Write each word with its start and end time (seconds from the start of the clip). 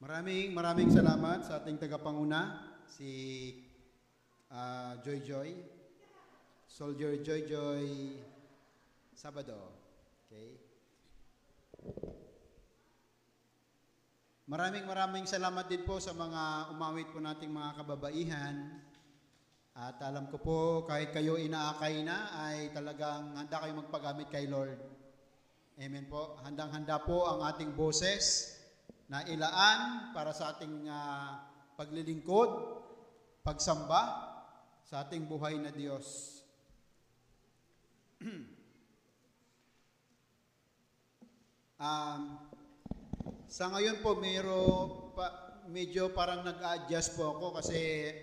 Maraming 0.00 0.56
maraming 0.56 0.88
salamat 0.88 1.44
sa 1.44 1.60
ating 1.60 1.76
tagapanguna, 1.76 2.72
si 2.88 3.12
ah, 4.48 4.96
Joy 5.04 5.20
Joy, 5.20 5.50
Soldier 6.64 7.20
Joy 7.20 7.44
Joy 7.44 7.84
Sabado. 9.12 9.76
Okay? 10.24 10.56
Maraming 14.48 14.88
maraming 14.88 15.28
salamat 15.28 15.68
din 15.68 15.84
po 15.84 16.00
sa 16.00 16.16
mga 16.16 16.72
umawit 16.72 17.12
po 17.12 17.20
nating 17.20 17.52
mga 17.52 17.84
kababaihan. 17.84 18.80
At 19.76 20.00
alam 20.00 20.32
ko 20.32 20.40
po, 20.40 20.60
kahit 20.88 21.12
kayo 21.12 21.36
inaakay 21.36 22.00
na, 22.08 22.48
ay 22.48 22.72
talagang 22.72 23.36
handa 23.36 23.60
kayong 23.60 23.84
magpagamit 23.84 24.32
kay 24.32 24.48
Lord. 24.48 24.80
Amen 25.76 26.08
po. 26.08 26.40
Handang-handa 26.40 27.04
po 27.04 27.28
ang 27.28 27.44
ating 27.44 27.76
boses 27.76 28.56
na 29.10 29.26
ilaan 29.26 30.14
para 30.14 30.30
sa 30.30 30.54
ating 30.54 30.86
ah, 30.86 31.42
paglilingkod, 31.74 32.50
pagsamba 33.42 34.30
sa 34.86 35.02
ating 35.02 35.26
buhay 35.26 35.58
na 35.58 35.74
Diyos. 35.74 36.38
um, 41.82 42.22
sa 43.50 43.66
ngayon 43.74 43.98
po, 43.98 44.14
mayro, 44.22 44.62
pa, 45.18 45.58
medyo 45.66 46.14
parang 46.14 46.46
nag-adjust 46.46 47.18
po 47.18 47.34
ako 47.34 47.58
kasi 47.58 48.14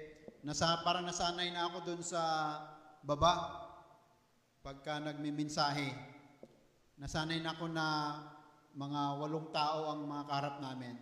nasa, 0.48 0.80
parang 0.88 1.04
nasanay 1.04 1.52
na 1.52 1.68
ako 1.68 1.84
dun 1.84 2.00
sa 2.00 2.24
baba 3.04 3.68
pagka 4.64 5.04
nagmiminsahe. 5.04 5.92
Nasanay 6.96 7.44
na 7.44 7.52
ako 7.60 7.66
na 7.76 7.88
mga 8.78 9.02
walong 9.18 9.50
tao 9.50 9.90
ang 9.90 10.06
mga 10.06 10.24
kaharap 10.30 10.56
namin. 10.62 10.94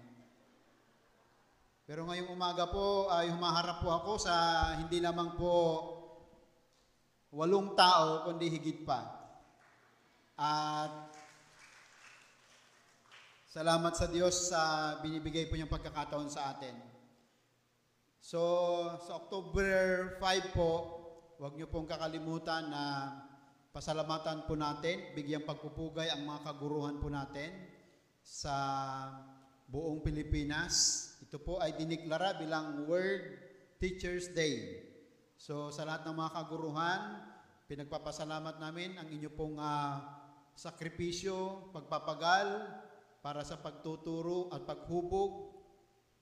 Pero 1.84 2.07
ngayong 2.07 2.31
umaga 2.31 2.71
po 2.71 3.11
ay 3.11 3.29
humaharap 3.29 3.84
po 3.84 3.91
ako 3.91 4.11
sa 4.17 4.34
hindi 4.79 5.04
lamang 5.04 5.35
po 5.35 5.54
walong 7.35 7.76
tao 7.76 8.26
kundi 8.26 8.48
higit 8.48 8.87
pa. 8.87 9.03
At 10.40 11.12
salamat 13.51 13.93
sa 13.93 14.07
Diyos 14.07 14.49
sa 14.49 14.62
binibigay 15.03 15.51
po 15.51 15.59
niyang 15.59 15.70
pagkakataon 15.70 16.31
sa 16.31 16.55
atin. 16.55 16.79
So, 18.23 18.41
sa 19.05 19.21
October 19.21 19.70
5 20.18 20.57
po, 20.57 20.71
huwag 21.37 21.53
niyo 21.53 21.70
pong 21.70 21.85
kakalimutan 21.85 22.71
na 22.71 22.84
pasalamatan 23.76 24.48
po 24.48 24.55
natin, 24.55 25.12
bigyang 25.12 25.43
pagpupugay 25.43 26.07
ang 26.07 26.23
mga 26.23 26.48
kaguruhan 26.48 26.95
po 26.95 27.12
natin 27.12 27.51
sa 28.23 28.55
buong 29.68 29.99
Pilipinas. 29.99 31.12
Ito 31.20 31.43
po 31.43 31.59
ay 31.59 31.76
diniklara 31.76 32.40
bilang 32.40 32.87
World 32.87 33.35
Teachers 33.76 34.31
Day. 34.31 34.79
So 35.35 35.76
sa 35.76 35.84
lahat 35.84 36.07
ng 36.07 36.15
mga 36.15 36.31
kaguruhan, 36.40 36.99
pinagpapasalamat 37.68 38.63
namin 38.63 38.96
ang 38.96 39.12
inyo 39.12 39.27
pong 39.35 39.59
ah, 39.59 40.23
sakripisyo, 40.55 41.68
pagpapagal 41.76 42.48
para 43.20 43.43
sa 43.43 43.59
pagtuturo 43.59 44.55
at 44.55 44.63
paghubog, 44.63 45.51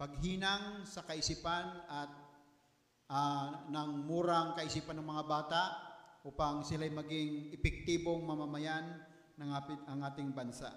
paghinang 0.02 0.90
sa 0.90 1.06
kaisipan 1.06 1.86
at 1.86 2.09
ah, 3.14 3.70
ng 3.70 4.09
murang 4.09 4.58
kaisipan 4.58 4.98
ng 4.98 5.06
mga 5.06 5.26
bata 5.30 5.93
upang 6.24 6.64
sila'y 6.64 6.92
maging 6.92 7.52
epektibong 7.52 8.24
mamamayan 8.24 9.04
ng 9.36 9.50
ang 9.88 10.00
ating 10.08 10.32
bansa. 10.32 10.72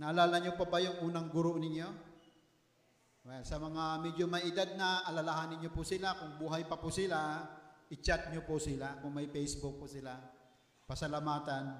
Naalala 0.00 0.40
niyo 0.40 0.56
pa 0.56 0.68
ba 0.68 0.80
yung 0.80 1.08
unang 1.08 1.28
guro 1.32 1.56
ninyo? 1.56 1.88
Well, 3.26 3.42
sa 3.42 3.58
mga 3.58 4.06
medyo 4.06 4.24
may 4.30 4.46
edad 4.46 4.76
na, 4.78 5.02
alalahanin 5.02 5.58
niyo 5.58 5.74
po 5.74 5.82
sila. 5.82 6.14
Kung 6.14 6.38
buhay 6.38 6.62
pa 6.68 6.78
po 6.78 6.94
sila, 6.94 7.42
i-chat 7.90 8.30
niyo 8.30 8.46
po 8.46 8.56
sila. 8.62 9.02
Kung 9.02 9.12
may 9.12 9.26
Facebook 9.26 9.82
po 9.82 9.90
sila, 9.90 10.14
pasalamatan. 10.86 11.74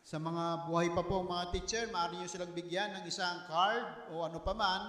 Sa 0.00 0.16
mga 0.16 0.66
buhay 0.66 0.88
pa 0.96 1.04
po 1.04 1.20
mga 1.20 1.52
teacher, 1.52 1.84
maaari 1.92 2.24
niyo 2.24 2.32
silang 2.32 2.56
bigyan 2.56 2.96
ng 2.96 3.04
isang 3.04 3.44
card 3.44 4.08
o 4.16 4.24
ano 4.24 4.40
pa 4.40 4.56
man 4.56 4.82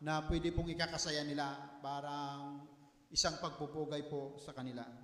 na 0.00 0.24
pwede 0.24 0.48
pong 0.56 0.72
ikakasaya 0.72 1.20
nila 1.22 1.76
parang 1.84 2.64
isang 3.12 3.36
pagpupugay 3.38 4.08
po 4.08 4.40
sa 4.40 4.56
kanila. 4.56 5.03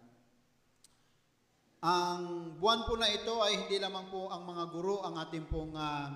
Ang 1.80 2.52
buwan 2.60 2.84
po 2.84 3.00
na 3.00 3.08
ito 3.08 3.40
ay 3.40 3.64
hindi 3.64 3.80
lamang 3.80 4.12
po 4.12 4.28
ang 4.28 4.44
mga 4.44 4.64
guro 4.68 5.00
ang 5.00 5.16
ating 5.16 5.48
pong 5.48 5.72
ah, 5.80 6.12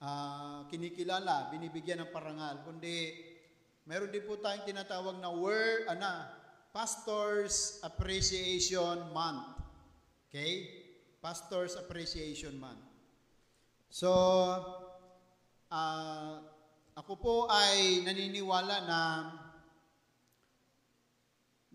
ah, 0.00 0.64
kinikilala, 0.72 1.52
binibigyan 1.52 2.08
ng 2.08 2.12
parangal, 2.12 2.64
kundi 2.64 3.12
meron 3.84 4.08
din 4.08 4.24
po 4.24 4.40
tayong 4.40 4.64
tinatawag 4.64 5.20
na 5.20 5.28
word, 5.28 5.84
ana, 5.92 6.32
Pastors 6.72 7.84
Appreciation 7.84 9.12
Month. 9.12 9.60
Okay? 10.28 10.64
Pastors 11.20 11.76
Appreciation 11.76 12.56
Month. 12.56 12.80
So, 13.92 14.08
ah, 15.68 16.40
ako 16.96 17.12
po 17.20 17.36
ay 17.52 18.08
naniniwala 18.08 18.76
na 18.88 19.00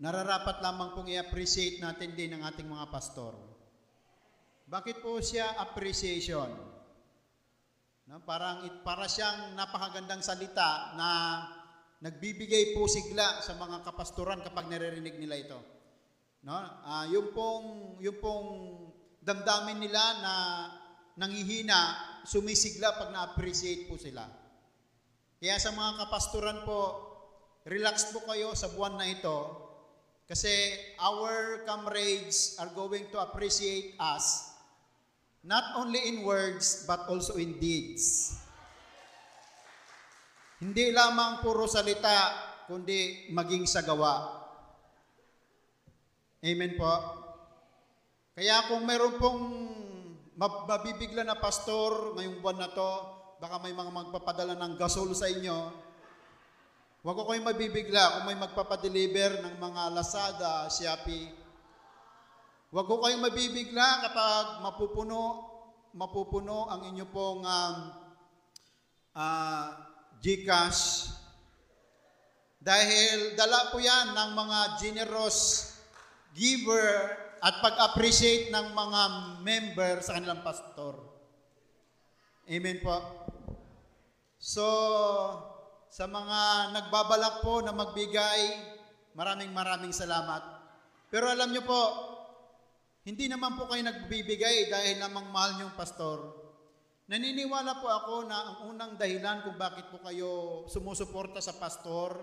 nararapat 0.04 0.60
lamang 0.60 0.92
pong 0.92 1.08
i-appreciate 1.08 1.80
natin 1.80 2.12
din 2.12 2.36
ang 2.36 2.44
ating 2.44 2.68
mga 2.68 2.92
pastor. 2.92 3.32
Bakit 4.68 5.00
po 5.00 5.16
siya 5.24 5.56
appreciation? 5.56 6.52
No, 8.04 8.20
parang 8.20 8.68
it, 8.68 8.84
para 8.84 9.08
siyang 9.08 9.56
napakagandang 9.56 10.20
salita 10.20 10.92
na 10.92 11.08
nagbibigay 12.04 12.76
po 12.76 12.84
sigla 12.84 13.40
sa 13.40 13.56
mga 13.56 13.80
kapastoran 13.80 14.44
kapag 14.44 14.68
naririnig 14.68 15.16
nila 15.16 15.40
ito. 15.40 15.56
No? 16.44 16.52
Ah, 16.84 17.08
yung 17.08 17.32
pong 17.32 17.96
yung 18.04 18.20
pong 18.20 18.48
damdamin 19.24 19.88
nila 19.88 20.04
na 20.20 20.32
nangihina, 21.16 21.80
sumisigla 22.28 22.92
pag 22.92 23.08
na-appreciate 23.08 23.88
po 23.88 23.96
sila. 23.96 24.28
Kaya 25.40 25.56
sa 25.56 25.72
mga 25.72 26.04
kapastoran 26.04 26.60
po, 26.68 26.80
relax 27.64 28.12
po 28.12 28.20
kayo 28.28 28.52
sa 28.52 28.68
buwan 28.68 29.00
na 29.00 29.08
ito 29.08 29.63
kasi 30.24 30.50
our 30.96 31.60
comrades 31.68 32.56
are 32.56 32.72
going 32.72 33.04
to 33.12 33.20
appreciate 33.20 33.92
us 34.00 34.56
not 35.44 35.76
only 35.76 36.00
in 36.08 36.24
words 36.24 36.88
but 36.88 37.04
also 37.06 37.36
in 37.36 37.60
deeds. 37.60 38.36
Hindi 40.64 40.96
lamang 40.96 41.44
puro 41.44 41.68
salita, 41.68 42.32
kundi 42.64 43.28
maging 43.28 43.68
sa 43.68 43.84
gawa. 43.84 44.40
Amen 46.40 46.72
po. 46.80 46.92
Kaya 48.32 48.72
kung 48.72 48.88
meron 48.88 49.20
pong 49.20 49.42
mab- 50.40 50.64
mabibigla 50.64 51.20
na 51.20 51.36
pastor 51.36 52.16
ngayong 52.16 52.40
buwan 52.40 52.64
na 52.64 52.72
to, 52.72 52.90
baka 53.38 53.60
may 53.60 53.76
mga 53.76 53.92
magpapadala 53.92 54.56
ng 54.56 54.74
gasol 54.80 55.12
sa 55.12 55.28
inyo, 55.28 55.68
Huwag 57.04 57.20
ko 57.20 57.28
kayong 57.28 57.52
mabibigla 57.52 58.16
kung 58.16 58.32
may 58.32 58.38
magpapadeliver 58.40 59.44
ng 59.44 59.60
mga 59.60 59.82
Lazada, 59.92 60.72
Shopee. 60.72 61.28
Huwag 62.72 62.88
ko 62.88 62.96
kayong 63.04 63.20
mabibigla 63.20 64.08
kapag 64.08 64.64
mapupuno, 64.64 65.20
mapupuno 65.92 66.64
ang 66.72 66.88
inyo 66.88 67.04
pong 67.12 67.44
um, 67.44 67.76
ah, 69.12 69.68
Gcash. 70.16 71.12
Dahil 72.56 73.36
dala 73.36 73.68
po 73.68 73.84
yan 73.84 74.16
ng 74.16 74.30
mga 74.32 74.58
generous 74.80 75.38
giver 76.32 77.12
at 77.44 77.60
pag-appreciate 77.60 78.48
ng 78.48 78.72
mga 78.72 79.00
member 79.44 80.00
sa 80.00 80.16
kanilang 80.16 80.40
pastor. 80.40 80.96
Amen 82.48 82.80
po. 82.80 82.96
So, 84.40 84.64
sa 85.94 86.10
mga 86.10 86.74
nagbabalak 86.74 87.46
po 87.46 87.62
na 87.62 87.70
magbigay, 87.70 88.58
maraming 89.14 89.54
maraming 89.54 89.94
salamat. 89.94 90.42
Pero 91.06 91.30
alam 91.30 91.54
nyo 91.54 91.62
po, 91.62 91.82
hindi 93.06 93.30
naman 93.30 93.54
po 93.54 93.70
kayo 93.70 93.86
nagbibigay 93.86 94.74
dahil 94.74 94.98
namang 94.98 95.30
mahal 95.30 95.54
niyong 95.54 95.78
pastor. 95.78 96.34
Naniniwala 97.06 97.78
po 97.78 97.86
ako 97.86 98.26
na 98.26 98.34
ang 98.34 98.74
unang 98.74 98.98
dahilan 98.98 99.46
kung 99.46 99.54
bakit 99.54 99.86
po 99.94 100.02
kayo 100.02 100.66
sumusuporta 100.66 101.38
sa 101.38 101.54
pastor, 101.62 102.18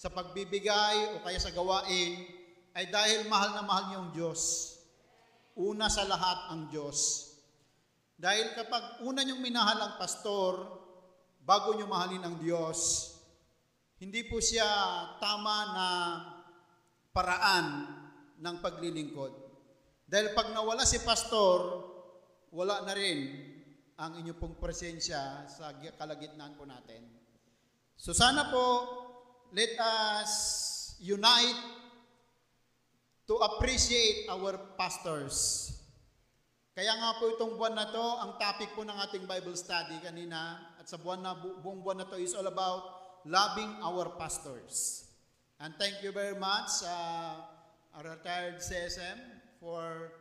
sa 0.00 0.08
pagbibigay 0.08 1.12
o 1.12 1.20
kaya 1.20 1.36
sa 1.36 1.52
gawain, 1.52 2.24
ay 2.72 2.88
dahil 2.88 3.28
mahal 3.28 3.52
na 3.52 3.68
mahal 3.68 3.84
niyong 3.92 4.10
Diyos. 4.16 4.40
Una 5.60 5.92
sa 5.92 6.08
lahat 6.08 6.56
ang 6.56 6.72
Diyos. 6.72 7.28
Dahil 8.16 8.56
kapag 8.56 9.04
una 9.04 9.20
niyong 9.20 9.44
minahal 9.44 9.76
ang 9.76 9.94
pastor, 10.00 10.79
bago 11.50 11.74
niyo 11.74 11.90
mahalin 11.90 12.22
ang 12.22 12.38
Diyos, 12.38 13.10
hindi 13.98 14.22
po 14.22 14.38
siya 14.38 14.70
tama 15.18 15.56
na 15.74 15.88
paraan 17.10 17.90
ng 18.38 18.56
paglilingkod. 18.62 19.34
Dahil 20.06 20.30
pag 20.30 20.54
nawala 20.54 20.86
si 20.86 21.02
pastor, 21.02 21.90
wala 22.54 22.86
na 22.86 22.94
rin 22.94 23.18
ang 23.98 24.14
inyo 24.22 24.38
pong 24.38 24.62
presensya 24.62 25.50
sa 25.50 25.74
kalagitnaan 25.74 26.54
po 26.54 26.70
natin. 26.70 27.02
So 27.98 28.14
sana 28.14 28.46
po, 28.54 28.66
let 29.50 29.74
us 29.74 30.32
unite 31.02 31.58
to 33.26 33.34
appreciate 33.42 34.30
our 34.30 34.54
pastors. 34.78 35.66
Kaya 36.78 36.94
nga 36.94 37.18
po 37.18 37.34
itong 37.34 37.58
buwan 37.58 37.74
na 37.74 37.90
to, 37.90 38.06
ang 38.22 38.38
topic 38.38 38.70
po 38.78 38.86
ng 38.86 38.94
ating 39.02 39.26
Bible 39.26 39.58
study 39.58 39.98
kanina 39.98 40.69
at 40.80 40.88
sa 40.88 40.96
buwan 40.96 41.20
na, 41.20 41.36
bu- 41.36 41.60
buong 41.60 41.84
buwan 41.84 42.00
na 42.00 42.08
to 42.08 42.16
is 42.16 42.32
all 42.32 42.48
about 42.48 42.80
loving 43.28 43.68
our 43.84 44.16
pastors. 44.16 45.04
And 45.60 45.76
thank 45.76 46.00
you 46.00 46.08
very 46.08 46.32
much, 46.40 46.72
uh, 46.88 47.44
our 47.92 48.16
retired 48.16 48.64
CSM, 48.64 49.20
for 49.60 50.16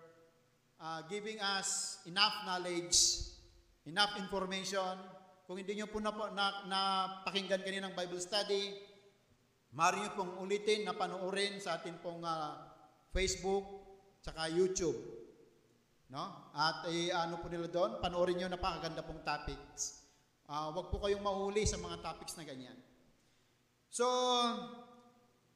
uh, 0.84 1.08
giving 1.08 1.40
us 1.40 2.04
enough 2.12 2.44
knowledge, 2.44 3.00
enough 3.88 4.20
information. 4.20 5.00
Kung 5.48 5.64
hindi 5.64 5.80
nyo 5.80 5.88
po 5.88 6.04
na, 6.04 6.12
na, 6.36 6.46
na 6.68 6.80
pakinggan 7.24 7.64
kaninang 7.64 7.96
Bible 7.96 8.20
study, 8.20 8.76
maaari 9.72 10.04
nyo 10.04 10.12
pong 10.12 10.44
ulitin 10.44 10.84
na 10.84 10.92
panoorin 10.92 11.64
sa 11.64 11.80
ating 11.80 12.04
pong 12.04 12.20
uh, 12.20 12.60
Facebook, 13.16 13.64
tsaka 14.20 14.52
YouTube. 14.52 15.00
No? 16.12 16.52
At 16.52 16.84
eh, 16.92 17.16
ano 17.16 17.40
po 17.40 17.48
nila 17.48 17.72
doon, 17.72 18.04
panoorin 18.04 18.44
nyo 18.44 18.52
napakaganda 18.52 19.08
pong 19.08 19.24
topics. 19.24 19.99
Uh, 20.50 20.74
huwag 20.74 20.90
po 20.90 20.98
kayong 20.98 21.22
mahuli 21.22 21.62
sa 21.70 21.78
mga 21.78 22.02
topics 22.02 22.34
na 22.34 22.42
ganyan. 22.42 22.74
So, 23.94 24.10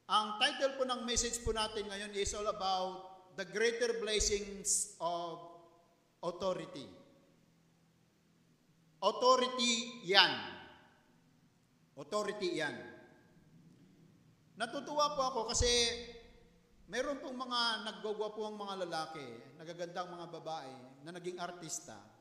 ang 0.06 0.38
title 0.38 0.78
po 0.78 0.86
ng 0.86 1.02
message 1.02 1.42
po 1.42 1.50
natin 1.50 1.90
ngayon 1.90 2.14
is 2.14 2.30
all 2.38 2.46
about 2.46 2.94
the 3.34 3.42
greater 3.42 3.98
blessings 3.98 4.94
of 5.02 5.42
authority. 6.22 6.86
Authority 9.02 10.06
yan. 10.06 10.30
Authority 11.98 12.62
yan. 12.62 12.78
Natutuwa 14.54 15.18
po 15.18 15.22
ako 15.26 15.40
kasi 15.50 15.66
meron 16.86 17.18
pong 17.18 17.34
mga 17.34 17.82
naggagawa 17.82 18.30
po 18.30 18.46
ang 18.46 18.56
mga 18.62 18.86
lalaki, 18.86 19.26
nagagandang 19.58 20.14
mga 20.14 20.26
babae 20.38 20.74
na 21.02 21.10
naging 21.18 21.42
artista. 21.42 22.13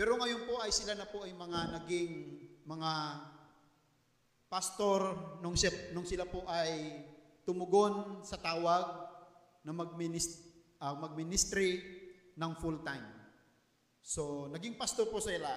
Pero 0.00 0.16
ngayon 0.16 0.48
po 0.48 0.56
ay 0.64 0.72
sila 0.72 0.96
na 0.96 1.04
po 1.04 1.28
ay 1.28 1.36
mga 1.36 1.76
naging 1.76 2.40
mga 2.64 2.92
pastor 4.48 5.12
nung, 5.44 5.52
siya, 5.52 5.92
nung 5.92 6.08
sila 6.08 6.24
po 6.24 6.40
ay 6.48 7.04
tumugon 7.44 8.24
sa 8.24 8.40
tawag 8.40 8.88
na 9.60 9.76
magminist, 9.76 10.40
uh, 10.80 10.96
magministry 10.96 11.84
ng 12.32 12.52
full 12.56 12.80
time. 12.80 13.04
So, 14.00 14.48
naging 14.48 14.80
pastor 14.80 15.04
po 15.12 15.20
sila. 15.20 15.52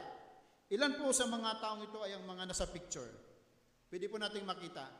Ilan 0.68 1.00
po 1.00 1.16
sa 1.16 1.24
mga 1.24 1.64
taong 1.64 1.88
ito 1.88 2.04
ay 2.04 2.20
ang 2.20 2.28
mga 2.28 2.44
nasa 2.44 2.68
picture? 2.68 3.16
Pwede 3.88 4.12
po 4.12 4.20
nating 4.20 4.44
makita. 4.44 4.92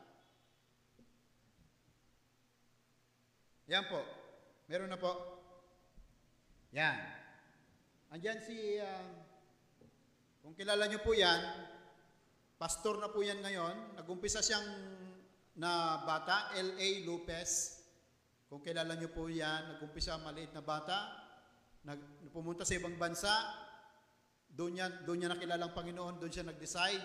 Yan 3.68 3.92
po. 3.92 4.08
Meron 4.72 4.88
na 4.88 4.96
po. 4.96 5.12
Yan. 6.72 6.96
Andyan 8.08 8.40
si, 8.40 8.80
uh, 8.80 9.23
kung 10.44 10.60
kilala 10.60 10.92
nyo 10.92 11.00
po 11.00 11.16
yan, 11.16 11.40
pastor 12.60 13.00
na 13.00 13.08
po 13.08 13.24
yan 13.24 13.40
ngayon. 13.40 13.96
Nagumpisa 13.96 14.44
siyang 14.44 14.68
na 15.56 16.04
bata, 16.04 16.52
L.A. 16.60 17.08
Lopez. 17.08 17.80
Kung 18.52 18.60
kilala 18.60 19.00
nyo 19.00 19.08
po 19.08 19.32
yan, 19.32 19.72
nagumpisa 19.72 20.20
maliit 20.20 20.52
na 20.52 20.60
bata. 20.60 21.16
Nag, 21.88 22.28
pumunta 22.36 22.68
sa 22.68 22.76
ibang 22.76 23.00
bansa. 23.00 23.32
Doon 24.52 24.78
niya, 24.78 24.88
doon 25.08 25.24
niya 25.24 25.32
nakilala 25.32 25.72
ang 25.72 25.74
Panginoon, 25.74 26.20
doon 26.20 26.30
siya 26.30 26.46
nag-decide. 26.46 27.02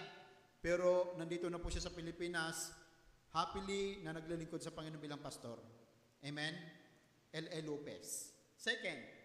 Pero 0.59 1.15
nandito 1.15 1.47
na 1.47 1.63
po 1.63 1.71
siya 1.71 1.87
sa 1.87 1.95
Pilipinas, 1.95 2.75
happily 3.31 4.03
na 4.03 4.19
naglilingkod 4.19 4.61
sa 4.61 4.75
Panginoon 4.75 4.99
bilang 5.01 5.23
pastor. 5.23 5.63
Amen? 6.27 6.53
L.A. 7.31 7.59
Lopez. 7.63 8.35
Second, 8.59 9.18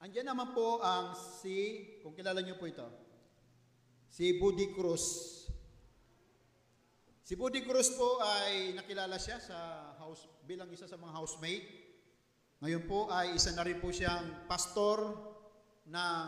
andyan 0.00 0.32
naman 0.32 0.56
po 0.56 0.80
ang 0.80 1.12
si, 1.14 1.86
kung 2.00 2.16
kilala 2.16 2.40
niyo 2.40 2.56
po 2.56 2.64
ito, 2.64 2.88
si 4.08 4.40
Budi 4.40 4.72
Cruz. 4.72 5.36
Si 7.22 7.38
Budi 7.38 7.62
Cruz 7.62 7.94
po 7.94 8.18
ay 8.18 8.74
nakilala 8.74 9.20
siya 9.20 9.38
sa 9.38 9.92
house, 10.02 10.26
bilang 10.48 10.66
isa 10.72 10.90
sa 10.90 10.98
mga 10.98 11.14
housemate. 11.14 11.68
Ngayon 12.60 12.84
po 12.90 13.06
ay 13.08 13.38
isa 13.38 13.54
na 13.54 13.62
rin 13.62 13.78
po 13.78 13.94
siyang 13.94 14.50
pastor 14.50 15.14
ng 15.86 16.26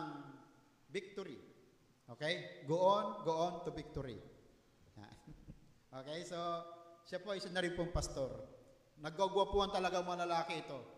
victory. 0.89 1.37
Okay? 2.07 2.63
Go 2.69 2.79
on, 2.79 3.05
go 3.27 3.33
on 3.35 3.53
to 3.67 3.75
victory. 3.75 4.17
okay, 5.99 6.23
so 6.23 6.37
siya 7.03 7.19
po 7.19 7.35
isa 7.35 7.51
na 7.51 7.61
rin 7.61 7.75
pong 7.75 7.91
pastor. 7.91 8.31
Naggagwapuan 9.03 9.75
talaga 9.75 9.99
mga 10.05 10.23
lalaki 10.23 10.63
ito. 10.63 10.92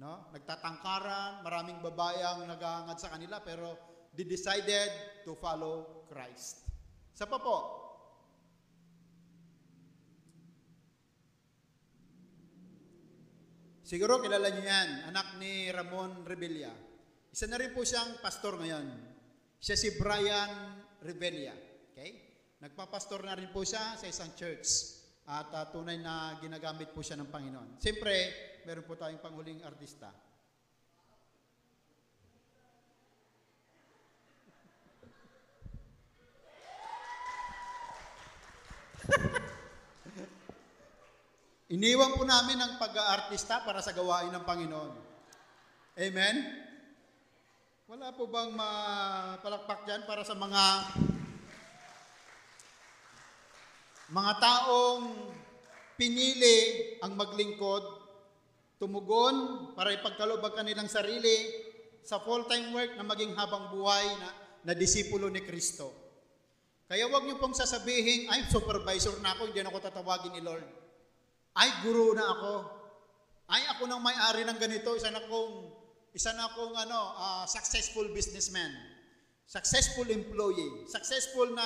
No? 0.00 0.32
Nagtatangkaran, 0.32 1.44
maraming 1.44 1.84
babae 1.84 2.24
ang 2.24 2.48
nagahangad 2.48 2.96
sa 2.96 3.12
kanila 3.12 3.44
pero 3.44 3.76
they 4.16 4.24
decided 4.24 4.88
to 5.28 5.36
follow 5.36 6.08
Christ. 6.08 6.64
Sa 7.12 7.28
pa 7.28 7.36
po, 7.36 7.58
Siguro 13.90 14.22
kilala 14.22 14.54
niyo 14.54 14.70
yan, 14.70 15.10
anak 15.10 15.34
ni 15.42 15.66
Ramon 15.66 16.22
Rebella. 16.22 16.70
Isa 17.26 17.50
na 17.50 17.58
rin 17.58 17.74
po 17.74 17.82
siyang 17.82 18.22
pastor 18.22 18.54
ngayon. 18.54 18.86
Siya 19.58 19.74
si 19.74 19.98
Brian 19.98 20.78
Rebella. 21.02 21.58
Okay? 21.90 22.10
Nagpapastor 22.62 23.26
na 23.26 23.34
rin 23.34 23.50
po 23.50 23.66
siya 23.66 23.98
sa 23.98 24.06
isang 24.06 24.30
church. 24.38 24.94
At 25.26 25.50
uh, 25.50 25.66
tunay 25.74 25.98
na 25.98 26.38
ginagamit 26.38 26.94
po 26.94 27.02
siya 27.02 27.18
ng 27.18 27.34
Panginoon. 27.34 27.82
Siyempre, 27.82 28.14
meron 28.64 28.84
po 28.84 28.96
tayong 28.96 29.20
panghuling 29.20 29.62
artista. 29.64 30.12
Iniwan 41.74 42.18
po 42.18 42.26
namin 42.26 42.58
ang 42.58 42.82
pag-aartista 42.82 43.62
para 43.62 43.78
sa 43.78 43.94
gawain 43.94 44.34
ng 44.34 44.42
Panginoon. 44.42 44.90
Amen? 46.00 46.36
Wala 47.90 48.14
po 48.14 48.30
bang 48.30 48.54
mapalakpak 48.54 49.82
dyan 49.82 50.06
para 50.06 50.22
sa 50.22 50.38
mga 50.38 50.62
mga 54.10 54.32
taong 54.42 55.30
pinili 55.94 56.58
ang 57.04 57.14
maglingkod, 57.18 57.99
tumugon 58.80 59.36
para 59.76 59.92
ipagkaloob 59.92 60.40
ang 60.40 60.56
kanilang 60.56 60.88
sarili 60.88 61.52
sa 62.00 62.16
full-time 62.16 62.72
work 62.72 62.96
na 62.96 63.04
maging 63.04 63.36
habang 63.36 63.68
buhay 63.68 64.08
na, 64.16 64.28
na 64.64 64.72
disipulo 64.72 65.28
ni 65.28 65.44
Kristo. 65.44 65.92
Kaya 66.88 67.06
wag 67.06 67.28
niyo 67.28 67.38
pong 67.38 67.54
sasabihin, 67.54 68.26
ay 68.32 68.50
supervisor 68.50 69.14
na 69.22 69.36
ako, 69.36 69.52
hindi 69.52 69.62
na 69.62 69.70
ako 69.70 69.78
tatawagin 69.78 70.34
ni 70.34 70.42
Lord. 70.42 70.66
Ay, 71.54 71.70
guru 71.86 72.16
na 72.16 72.24
ako. 72.24 72.54
Ay, 73.46 73.62
ako 73.70 73.86
nang 73.86 74.02
may-ari 74.02 74.42
ng 74.42 74.58
ganito. 74.58 74.96
Isa 74.98 75.12
na 75.14 75.22
akong, 75.22 75.70
isa 76.10 76.34
na 76.34 76.50
akong 76.50 76.74
ano, 76.74 76.98
uh, 77.14 77.44
successful 77.46 78.10
businessman. 78.10 78.74
Successful 79.46 80.08
employee. 80.10 80.88
Successful 80.90 81.54
na 81.54 81.62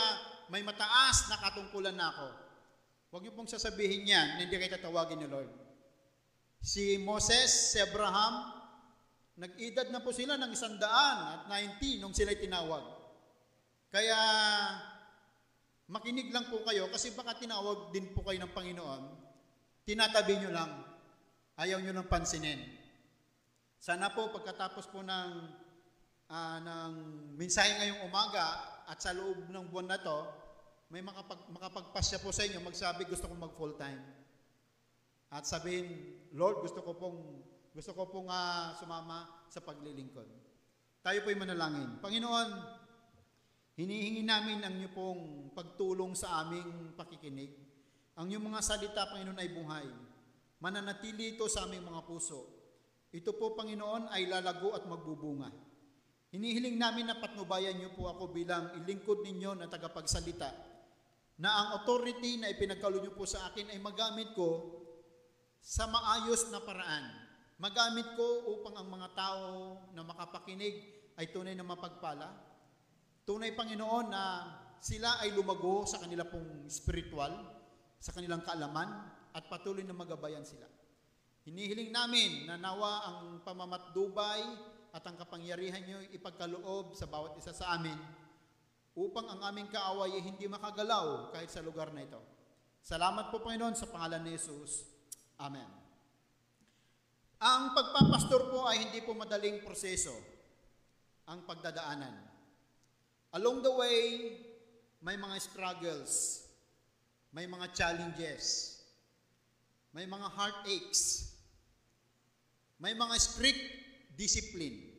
may 0.53 0.61
mataas 0.61 1.33
na 1.33 1.41
katungkulan 1.41 1.97
na 1.97 2.13
ako. 2.13 2.29
Huwag 3.15 3.23
niyo 3.25 3.33
pong 3.33 3.49
sasabihin 3.49 4.05
yan 4.05 4.37
na 4.37 4.41
hindi 4.45 4.61
kayo 4.61 4.77
tatawagin 4.77 5.25
ni 5.25 5.29
Lord. 5.31 5.49
Si 6.65 6.97
Moses, 6.97 7.77
si 7.77 7.79
Abraham, 7.79 8.49
nag-edad 9.37 9.93
na 9.93 10.01
po 10.01 10.17
sila 10.17 10.41
ng 10.41 10.49
isandaan 10.49 11.17
at 11.37 11.43
90 11.53 12.01
nung 12.01 12.17
sila'y 12.17 12.41
tinawag. 12.41 12.81
Kaya, 13.93 14.17
makinig 15.93 16.33
lang 16.33 16.49
po 16.49 16.65
kayo 16.65 16.89
kasi 16.89 17.13
baka 17.13 17.37
tinawag 17.37 17.93
din 17.93 18.17
po 18.17 18.25
kayo 18.25 18.41
ng 18.41 18.57
Panginoon 18.57 19.25
tinatabi 19.85 20.41
nyo 20.41 20.51
lang. 20.51 20.73
Ayaw 21.61 21.79
nyo 21.79 21.93
nang 21.95 22.11
pansinin. 22.11 22.59
Sana 23.79 24.11
po 24.11 24.33
pagkatapos 24.33 24.89
po 24.91 25.05
ng, 25.05 25.31
uh, 26.33 26.59
ng 26.59 26.93
mensahe 27.37 27.79
ngayong 27.79 28.09
umaga 28.09 28.81
at 28.89 28.99
sa 28.99 29.13
loob 29.13 29.53
ng 29.53 29.65
buwan 29.69 29.93
na 29.93 30.01
to, 30.01 30.19
may 30.89 31.05
makapag, 31.05 31.41
makapagpasya 31.53 32.19
po 32.25 32.33
sa 32.33 32.49
inyo, 32.49 32.65
magsabi 32.65 33.05
gusto 33.05 33.29
kong 33.29 33.45
mag 33.45 33.55
full 33.55 33.77
time. 33.77 34.01
At 35.29 35.45
sabihin, 35.45 36.17
Lord, 36.35 36.67
gusto 36.67 36.83
ko 36.83 36.99
pong 36.99 37.19
gusto 37.75 37.91
ko 37.91 38.07
pong 38.07 38.31
uh, 38.31 38.71
sumama 38.79 39.47
sa 39.51 39.59
paglilingkod. 39.59 40.31
Tayo 41.03 41.19
po'y 41.27 41.35
manalangin. 41.35 41.99
Panginoon, 41.99 42.49
hinihingi 43.75 44.23
namin 44.23 44.63
ang 44.63 44.79
inyo 44.79 44.91
pong 44.95 45.23
pagtulong 45.59 46.15
sa 46.15 46.47
aming 46.47 46.95
pakikinig. 46.95 47.51
Ang 48.15 48.31
iyong 48.31 48.47
mga 48.47 48.63
salita, 48.63 49.11
Panginoon, 49.11 49.43
ay 49.43 49.51
buhay. 49.51 49.87
Mananatili 50.63 51.35
ito 51.35 51.51
sa 51.51 51.67
aming 51.67 51.83
mga 51.83 52.07
puso. 52.07 52.47
Ito 53.11 53.35
po, 53.35 53.59
Panginoon, 53.59 54.07
ay 54.15 54.31
lalago 54.31 54.71
at 54.79 54.87
magbubunga. 54.87 55.51
Hinihiling 56.31 56.79
namin 56.79 57.11
na 57.11 57.19
patnubayan 57.19 57.75
niyo 57.75 57.91
po 57.99 58.07
ako 58.07 58.31
bilang 58.31 58.71
ilingkod 58.79 59.23
ninyo 59.27 59.59
na 59.59 59.67
tagapagsalita 59.67 60.51
na 61.43 61.51
ang 61.51 61.69
authority 61.83 62.39
na 62.39 62.51
ipinagkalo 62.55 63.03
niyo 63.03 63.15
po 63.19 63.27
sa 63.27 63.51
akin 63.51 63.75
ay 63.75 63.79
magamit 63.83 64.31
ko 64.39 64.83
sa 65.65 65.89
maayos 65.89 66.53
na 66.53 66.61
paraan. 66.61 67.09
Magamit 67.57 68.05
ko 68.21 68.53
upang 68.53 68.77
ang 68.77 68.89
mga 68.93 69.09
tao 69.17 69.81
na 69.97 70.05
makapakinig 70.05 70.85
ay 71.17 71.33
tunay 71.33 71.57
na 71.57 71.65
mapagpala. 71.65 72.29
Tunay, 73.25 73.57
Panginoon, 73.57 74.13
na 74.13 74.23
sila 74.85 75.25
ay 75.25 75.33
lumago 75.33 75.89
sa 75.89 75.97
kanila 75.97 76.29
pong 76.29 76.69
spiritual, 76.69 77.33
sa 77.97 78.13
kanilang 78.13 78.45
kaalaman, 78.45 79.09
at 79.33 79.49
patuloy 79.49 79.81
na 79.81 79.97
magabayan 79.97 80.45
sila. 80.45 80.69
Hinihiling 81.49 81.89
namin 81.89 82.45
na 82.45 82.61
nawa 82.61 83.09
ang 83.09 83.41
pamamatdubay 83.41 84.45
at 84.93 85.03
ang 85.09 85.17
kapangyarihan 85.17 85.81
niyo 85.81 85.99
ipagkaloob 86.13 86.93
sa 86.93 87.09
bawat 87.09 87.41
isa 87.41 87.57
sa 87.57 87.75
amin 87.75 87.97
upang 88.95 89.27
ang 89.27 89.43
aming 89.51 89.67
kaaway 89.69 90.15
ay 90.15 90.23
hindi 90.23 90.47
makagalaw 90.47 91.35
kahit 91.35 91.51
sa 91.51 91.61
lugar 91.61 91.91
na 91.91 92.07
ito. 92.07 92.21
Salamat 92.81 93.35
po 93.35 93.43
Panginoon 93.43 93.75
sa 93.75 93.91
pangalan 93.91 94.23
ni 94.23 94.39
Jesus. 94.39 94.94
Amen. 95.41 95.71
Ang 97.45 97.75
pagpapastor 97.75 98.49
po 98.55 98.65
ay 98.71 98.89
hindi 98.89 99.03
po 99.05 99.13
madaling 99.13 99.61
proseso 99.61 100.15
ang 101.29 101.45
pagdadaanan. 101.45 102.15
Along 103.35 103.61
the 103.61 103.75
way, 103.75 103.99
may 105.03 105.19
mga 105.19 105.37
struggles, 105.43 106.45
may 107.35 107.45
mga 107.45 107.67
challenges, 107.75 108.79
may 109.91 110.07
mga 110.07 110.29
heartaches, 110.33 111.35
may 112.79 112.95
mga 112.95 113.17
strict 113.19 113.65
discipline, 114.15 114.95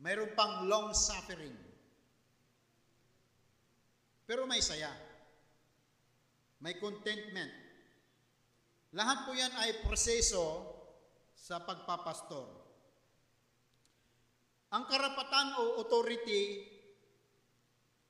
mayroon 0.00 0.32
pang 0.32 0.64
long 0.66 0.96
suffering. 0.96 1.54
Pero 4.26 4.42
may 4.48 4.58
saya. 4.58 4.90
May 6.58 6.74
contentment. 6.82 7.65
Lahat 8.96 9.28
po 9.28 9.36
yan 9.36 9.52
ay 9.60 9.84
proseso 9.84 10.72
sa 11.36 11.60
pagpapastor. 11.60 12.48
Ang 14.72 14.88
karapatan 14.88 15.60
o 15.60 15.84
authority 15.84 16.64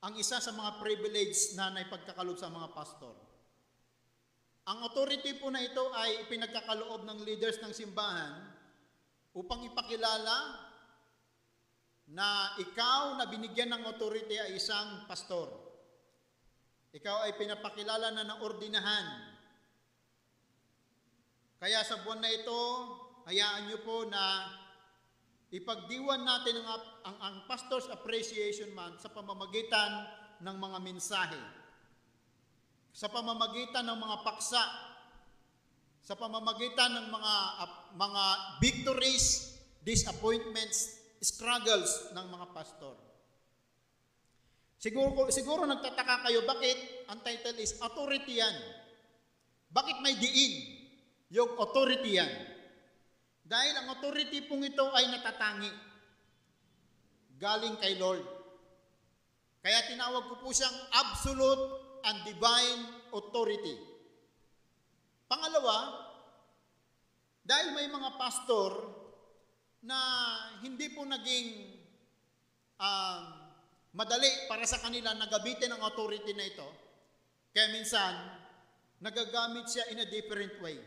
ang 0.06 0.14
isa 0.14 0.38
sa 0.38 0.54
mga 0.54 0.78
privilege 0.78 1.58
na 1.58 1.74
naipagkakalob 1.74 2.38
sa 2.38 2.46
mga 2.46 2.70
pastor. 2.70 3.18
Ang 4.70 4.86
authority 4.86 5.34
po 5.42 5.50
na 5.50 5.58
ito 5.58 5.82
ay 5.90 6.30
pinagkakaloob 6.30 7.02
ng 7.02 7.18
leaders 7.26 7.58
ng 7.58 7.74
simbahan 7.74 8.46
upang 9.34 9.66
ipakilala 9.66 10.38
na 12.06 12.54
ikaw 12.62 13.18
na 13.18 13.26
binigyan 13.26 13.74
ng 13.74 13.82
authority 13.90 14.38
ay 14.38 14.54
isang 14.54 15.10
pastor. 15.10 15.50
Ikaw 16.94 17.26
ay 17.26 17.34
pinapakilala 17.34 18.14
na 18.14 18.22
naordinahan. 18.22 19.25
Kaya 21.56 21.80
sa 21.80 22.04
buwan 22.04 22.20
na 22.20 22.28
ito, 22.28 22.60
hayaan 23.24 23.72
niyo 23.72 23.80
po 23.80 24.04
na 24.04 24.44
ipagdiwan 25.48 26.20
natin 26.20 26.60
ang, 26.60 26.84
ang, 27.00 27.16
ang 27.16 27.36
Pastor's 27.48 27.88
Appreciation 27.88 28.76
Month 28.76 29.08
sa 29.08 29.10
pamamagitan 29.12 30.04
ng 30.44 30.56
mga 30.60 30.78
mensahe, 30.84 31.40
sa 32.92 33.08
pamamagitan 33.08 33.88
ng 33.88 33.96
mga 33.96 34.16
paksa, 34.20 34.64
sa 36.04 36.14
pamamagitan 36.14 36.92
ng 36.92 37.06
mga 37.08 37.34
ap- 37.64 37.84
mga 37.96 38.24
victories, 38.60 39.56
disappointments, 39.80 41.00
struggles 41.24 42.12
ng 42.12 42.26
mga 42.36 42.46
pastor. 42.52 43.00
Siguro, 44.76 45.32
siguro 45.32 45.64
nagtataka 45.64 46.28
kayo, 46.28 46.44
bakit 46.44 47.08
ang 47.08 47.24
title 47.24 47.56
is 47.64 47.80
authority 47.80 48.44
yan? 48.44 48.56
Bakit 49.72 50.04
may 50.04 50.14
diin? 50.20 50.75
Yung 51.34 51.58
authority 51.58 52.18
yan. 52.18 52.32
Dahil 53.46 53.74
ang 53.78 53.86
authority 53.98 54.46
pong 54.46 54.66
ito 54.66 54.86
ay 54.94 55.10
natatangi. 55.10 55.72
Galing 57.38 57.78
kay 57.78 57.98
Lord. 57.98 58.22
Kaya 59.62 59.86
tinawag 59.90 60.30
ko 60.30 60.34
po 60.42 60.54
siyang 60.54 60.74
absolute 60.94 61.62
and 62.06 62.22
divine 62.22 62.80
authority. 63.10 63.74
Pangalawa, 65.26 66.06
dahil 67.42 67.74
may 67.74 67.90
mga 67.90 68.14
pastor 68.14 68.70
na 69.82 69.98
hindi 70.62 70.90
po 70.94 71.02
naging 71.02 71.74
um, 72.78 73.22
madali 73.94 74.30
para 74.46 74.62
sa 74.66 74.78
kanila 74.78 75.14
na 75.14 75.26
gamitin 75.26 75.74
ang 75.74 75.82
authority 75.82 76.30
na 76.34 76.46
ito, 76.46 76.68
kaya 77.50 77.74
minsan, 77.74 78.14
nagagamit 79.02 79.66
siya 79.66 79.90
in 79.90 80.02
a 80.02 80.08
different 80.10 80.54
way. 80.62 80.78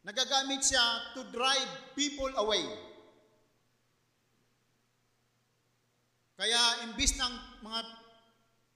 Nagagamit 0.00 0.64
siya 0.64 1.12
to 1.12 1.28
drive 1.28 1.68
people 1.92 2.32
away. 2.40 2.64
Kaya 6.40 6.88
imbis 6.88 7.20
ng 7.20 7.34
mga 7.60 7.80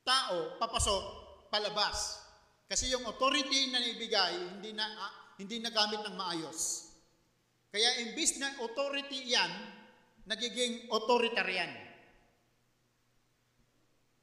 tao 0.04 0.60
papasok, 0.60 1.04
palabas. 1.48 2.20
Kasi 2.68 2.92
yung 2.92 3.08
authority 3.08 3.72
na 3.72 3.80
naibigay, 3.80 4.36
hindi 4.60 4.76
na, 4.76 4.84
ah, 4.84 5.12
hindi 5.40 5.64
nagamit 5.64 6.04
ng 6.04 6.12
maayos. 6.12 6.92
Kaya 7.72 8.04
imbis 8.04 8.36
na 8.36 8.52
authority 8.60 9.32
yan, 9.32 9.48
nagiging 10.28 10.92
authoritarian. 10.92 11.72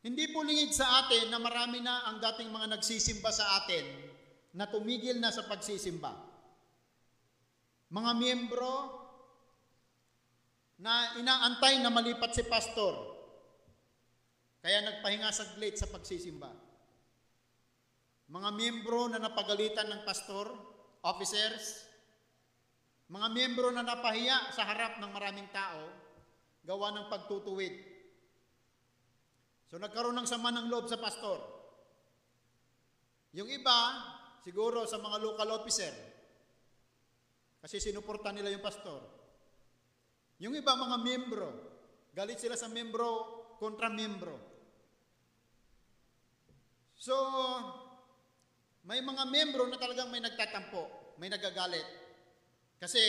Hindi 0.01 0.29
po 0.33 0.41
lingid 0.41 0.73
sa 0.73 1.05
atin 1.05 1.29
na 1.29 1.37
marami 1.37 1.81
na 1.81 2.09
ang 2.09 2.17
dating 2.21 2.49
mga 2.49 2.77
nagsisimba 2.77 3.29
sa 3.29 3.61
atin 3.61 3.85
na 4.53 4.65
tumigil 4.65 5.17
na 5.21 5.29
sa 5.29 5.45
pagsisimba. 5.45 6.30
Mga 7.91 8.11
miyembro 8.15 8.75
na 10.79 11.19
inaantay 11.19 11.83
na 11.83 11.91
malipat 11.91 12.31
si 12.31 12.47
pastor, 12.47 12.95
kaya 14.63 14.79
nagpahinga 14.79 15.27
saglit 15.29 15.75
sa 15.75 15.91
pagsisimba. 15.91 16.55
Mga 18.31 18.49
miyembro 18.55 19.11
na 19.11 19.19
napagalitan 19.19 19.91
ng 19.91 20.01
pastor, 20.07 20.47
officers, 21.03 21.83
mga 23.11 23.27
miyembro 23.35 23.75
na 23.75 23.83
napahiya 23.83 24.55
sa 24.55 24.63
harap 24.63 25.03
ng 25.03 25.11
maraming 25.11 25.51
tao, 25.51 25.83
gawa 26.63 26.95
ng 26.95 27.11
pagtutuwid. 27.11 27.75
So 29.67 29.75
nagkaroon 29.75 30.15
ng 30.15 30.31
sama 30.31 30.55
ng 30.55 30.71
loob 30.71 30.87
sa 30.87 30.95
pastor. 30.95 31.43
Yung 33.35 33.51
iba, 33.51 33.99
siguro 34.47 34.87
sa 34.87 34.95
mga 34.95 35.19
local 35.19 35.59
officer, 35.59 36.10
kasi 37.61 37.77
sinuporta 37.77 38.33
nila 38.33 38.49
yung 38.49 38.65
pastor. 38.65 39.05
Yung 40.41 40.57
iba, 40.57 40.73
mga 40.73 40.97
miyembro, 41.05 41.49
galit 42.17 42.41
sila 42.41 42.57
sa 42.57 42.65
miyembro 42.65 43.07
kontra 43.61 43.93
miyembro. 43.93 44.33
So, 46.97 47.13
may 48.81 48.97
mga 49.05 49.29
miyembro 49.29 49.69
na 49.69 49.77
talagang 49.77 50.09
may 50.09 50.21
nagtatampo, 50.21 51.13
may 51.21 51.29
nagagalit. 51.29 51.85
Kasi 52.81 53.01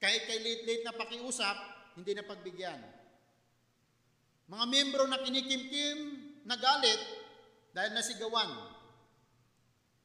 kahit 0.00 0.24
kay 0.24 0.40
late-late 0.40 0.84
na 0.88 0.96
pakiusap, 0.96 1.56
hindi 2.00 2.16
na 2.16 2.24
pagbigyan. 2.24 2.80
Mga 4.48 4.64
miyembro 4.72 5.04
na 5.04 5.20
kinikimkim, 5.20 5.98
nagalit 6.48 7.00
dahil 7.76 7.92
nasigawan. 7.92 8.72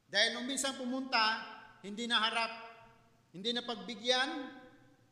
Dahil 0.08 0.36
nung 0.36 0.48
minsan 0.48 0.76
pumunta, 0.76 1.24
hindi 1.84 2.04
na 2.08 2.20
harap, 2.20 2.52
hindi 3.32 3.50
na 3.52 3.66
pagbigyan 3.66 4.30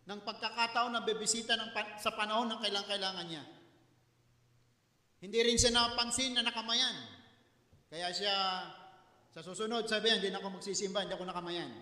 ng 0.07 0.21
pagkakataon 0.23 0.95
na 0.95 1.03
bebisita 1.03 1.59
ng 1.59 1.71
sa 1.99 2.15
panahon 2.15 2.47
ng 2.47 2.61
kailang-kailangan 2.63 3.27
niya. 3.27 3.45
Hindi 5.19 5.39
rin 5.43 5.59
siya 5.59 5.75
napansin 5.75 6.39
na 6.39 6.47
nakamayan. 6.47 6.95
Kaya 7.91 8.15
siya, 8.15 8.35
sa 9.35 9.41
susunod, 9.43 9.89
sabi 9.91 10.15
hindi 10.15 10.31
na 10.31 10.39
ako 10.39 10.63
magsisimba, 10.63 11.03
hindi 11.03 11.19
ako 11.19 11.27
nakamayan. 11.27 11.73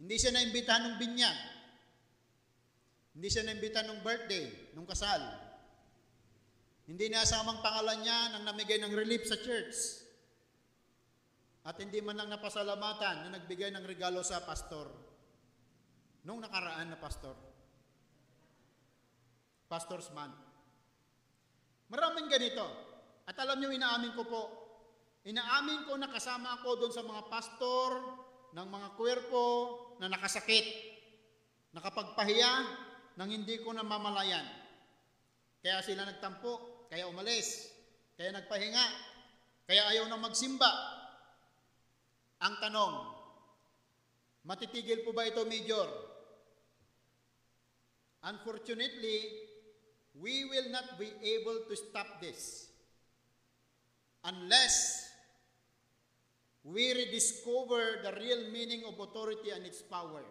Hindi 0.00 0.16
siya 0.16 0.32
naimbitahan 0.32 0.84
ng 0.88 0.96
binyag. 0.96 1.38
Hindi 3.20 3.28
siya 3.28 3.44
naimbitahan 3.44 3.88
ng 3.92 4.00
birthday, 4.00 4.48
ng 4.72 4.86
kasal. 4.88 5.20
Hindi 6.88 7.12
nasamang 7.12 7.60
pangalan 7.60 8.00
niya 8.00 8.18
nang 8.32 8.44
namigay 8.48 8.80
ng 8.80 8.96
relief 8.96 9.28
sa 9.28 9.36
church. 9.36 9.99
At 11.60 11.76
hindi 11.76 12.00
man 12.00 12.16
lang 12.16 12.32
napasalamatan 12.32 13.28
na 13.28 13.36
nagbigay 13.36 13.68
ng 13.72 13.84
regalo 13.84 14.24
sa 14.24 14.40
pastor. 14.40 14.88
Nung 16.24 16.40
nakaraan 16.40 16.88
na 16.88 16.96
pastor. 16.96 17.36
Pastor's 19.68 20.08
Month. 20.16 20.34
Maraming 21.92 22.26
ganito. 22.30 22.64
At 23.28 23.38
alam 23.38 23.62
niyo, 23.62 23.70
inaamin 23.70 24.14
ko 24.18 24.26
po, 24.26 24.42
inaamin 25.26 25.86
ko 25.86 25.94
na 25.94 26.10
kasama 26.10 26.58
ako 26.58 26.86
doon 26.86 26.92
sa 26.94 27.06
mga 27.06 27.22
pastor 27.30 27.90
ng 28.50 28.66
mga 28.66 28.88
kwerpo 28.98 29.46
na 30.02 30.10
nakasakit, 30.10 30.66
nakapagpahiya 31.70 32.52
nang 33.14 33.30
hindi 33.30 33.62
ko 33.62 33.70
namamalayan. 33.70 34.42
Kaya 35.62 35.84
sila 35.84 36.08
nagtampo, 36.08 36.88
kaya 36.90 37.06
umalis, 37.06 37.70
kaya 38.18 38.34
nagpahinga, 38.34 38.84
kaya 39.70 39.82
ayaw 39.94 40.10
na 40.10 40.18
magsimba. 40.18 40.99
Ang 42.40 42.56
tanong, 42.56 42.94
matitigil 44.48 45.04
po 45.04 45.12
ba 45.12 45.28
ito, 45.28 45.44
Major? 45.44 45.84
Unfortunately, 48.24 49.28
we 50.16 50.48
will 50.48 50.68
not 50.72 50.96
be 50.96 51.08
able 51.20 51.68
to 51.68 51.74
stop 51.76 52.20
this 52.20 52.72
unless 54.24 55.08
we 56.64 56.92
rediscover 56.92 58.04
the 58.04 58.12
real 58.20 58.52
meaning 58.52 58.84
of 58.84 58.96
authority 59.00 59.52
and 59.52 59.64
its 59.64 59.80
power. 59.80 60.24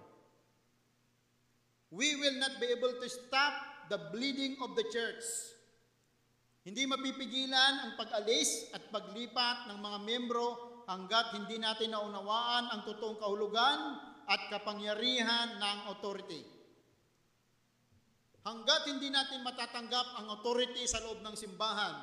We 1.89 2.13
will 2.17 2.37
not 2.37 2.61
be 2.61 2.69
able 2.69 3.01
to 3.01 3.07
stop 3.09 3.89
the 3.89 4.13
bleeding 4.13 4.57
of 4.61 4.77
the 4.77 4.85
church. 4.93 5.25
Hindi 6.61 6.85
mapipigilan 6.85 7.73
ang 7.81 7.91
pag-alis 7.97 8.69
at 8.77 8.93
paglipat 8.93 9.73
ng 9.73 9.77
mga 9.81 9.99
membro 10.05 10.68
hanggat 10.89 11.37
hindi 11.37 11.61
natin 11.61 11.93
naunawaan 11.93 12.73
ang 12.73 12.81
totoong 12.81 13.21
kahulugan 13.21 13.79
at 14.25 14.49
kapangyarihan 14.49 15.61
ng 15.61 15.79
authority. 15.93 16.41
Hanggat 18.41 18.89
hindi 18.89 19.13
natin 19.13 19.45
matatanggap 19.45 20.17
ang 20.17 20.33
authority 20.33 20.89
sa 20.89 21.05
loob 21.05 21.21
ng 21.21 21.35
simbahan, 21.37 21.93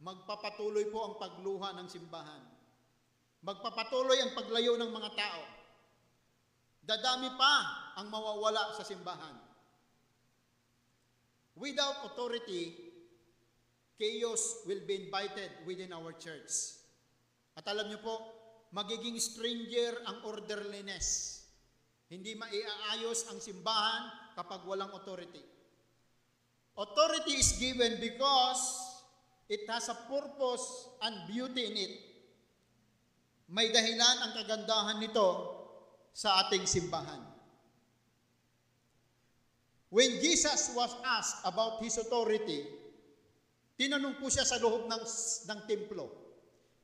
magpapatuloy 0.00 0.88
po 0.88 1.04
ang 1.04 1.14
pagluha 1.20 1.76
ng 1.76 1.88
simbahan. 1.92 2.40
Magpapatuloy 3.44 4.16
ang 4.24 4.32
paglayo 4.32 4.80
ng 4.80 4.88
mga 4.88 5.10
tao. 5.12 5.42
Dadami 6.88 7.28
pa 7.36 7.54
ang 8.00 8.08
mawawala 8.08 8.72
sa 8.72 8.88
simbahan. 8.88 9.36
Without 11.58 12.08
authority, 12.08 12.72
chaos 14.00 14.64
will 14.64 14.80
be 14.88 15.04
invited 15.04 15.52
within 15.68 15.92
our 15.92 16.16
church. 16.16 16.77
At 17.58 17.66
alam 17.66 17.90
niyo 17.90 17.98
po, 17.98 18.14
magiging 18.70 19.18
stranger 19.18 19.98
ang 20.06 20.22
orderliness. 20.30 21.42
Hindi 22.06 22.38
maiaayos 22.38 23.26
ang 23.34 23.42
simbahan 23.42 24.32
kapag 24.38 24.62
walang 24.62 24.94
authority. 24.94 25.42
Authority 26.78 27.34
is 27.34 27.58
given 27.58 27.98
because 27.98 28.62
it 29.50 29.66
has 29.66 29.90
a 29.90 29.98
purpose 30.06 30.62
and 31.02 31.26
beauty 31.26 31.66
in 31.66 31.74
it. 31.74 31.94
May 33.50 33.74
dahilan 33.74 34.16
ang 34.22 34.32
kagandahan 34.38 35.02
nito 35.02 35.58
sa 36.14 36.46
ating 36.46 36.62
simbahan. 36.62 37.26
When 39.90 40.22
Jesus 40.22 40.78
was 40.78 40.94
asked 41.02 41.42
about 41.42 41.82
his 41.82 41.98
authority, 41.98 42.62
tinanong 43.74 44.20
po 44.22 44.30
siya 44.30 44.46
sa 44.46 44.62
loob 44.62 44.86
ng, 44.86 45.02
ng 45.48 45.60
templo. 45.66 46.27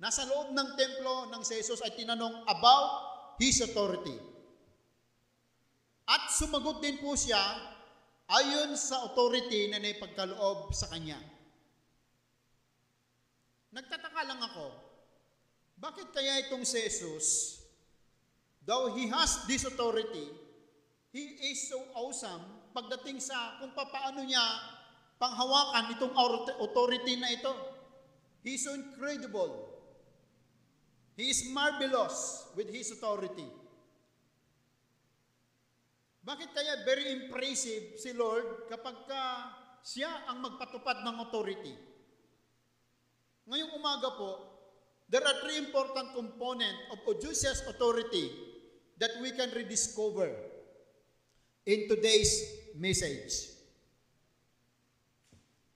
Nasa 0.04 0.28
loob 0.28 0.52
ng 0.52 0.76
templo 0.76 1.32
ng 1.32 1.40
si 1.40 1.64
Jesus 1.64 1.80
ay 1.80 1.96
tinanong 1.96 2.44
about 2.44 2.88
his 3.40 3.56
authority. 3.64 4.12
At 6.04 6.28
sumagot 6.28 6.84
din 6.84 7.00
po 7.00 7.16
siya 7.16 7.40
ayon 8.28 8.76
sa 8.76 9.08
authority 9.08 9.73
na 9.73 9.80
naipagkaloob 9.80 10.76
sa 10.76 10.92
kanya. 10.92 11.16
Nagtataka 13.73 14.28
lang 14.28 14.44
ako, 14.44 14.76
bakit 15.80 16.12
kaya 16.12 16.44
itong 16.44 16.68
si 16.68 16.84
Jesus, 16.84 17.58
though 18.68 18.92
he 18.92 19.08
has 19.08 19.49
this 19.49 19.64
authority, 19.64 20.28
he 21.16 21.32
is 21.49 21.73
so 21.73 21.80
awesome 21.96 22.44
pagdating 22.76 23.25
sa 23.25 23.56
kung 23.56 23.73
paano 23.73 24.20
niya 24.20 24.44
panghawakan 25.16 25.96
itong 25.96 26.12
authority 26.61 27.16
na 27.16 27.32
ito. 27.32 27.56
He 28.44 28.61
is 28.61 28.68
so 28.68 28.76
incredible. 28.76 29.63
He 31.14 31.30
is 31.30 31.47
marvelous 31.54 32.50
with 32.59 32.70
his 32.74 32.90
authority. 32.90 33.46
Bakit 36.24 36.50
kaya 36.50 36.74
very 36.88 37.07
impressive 37.20 38.00
si 38.00 38.11
Lord 38.16 38.66
kapag 38.66 39.07
ka 39.07 39.22
siya 39.85 40.27
ang 40.27 40.40
magpatupad 40.42 41.05
ng 41.05 41.16
authority? 41.22 41.74
Ngayong 43.44 43.77
umaga 43.77 44.09
po, 44.16 44.33
there 45.07 45.20
are 45.20 45.37
three 45.44 45.61
important 45.61 46.16
components 46.16 46.81
of 46.90 46.98
Odysseus 47.05 47.61
authority 47.68 48.33
that 48.96 49.20
we 49.20 49.37
can 49.37 49.53
rediscover 49.53 50.33
in 51.68 51.87
today's 51.87 52.40
message. 52.74 53.53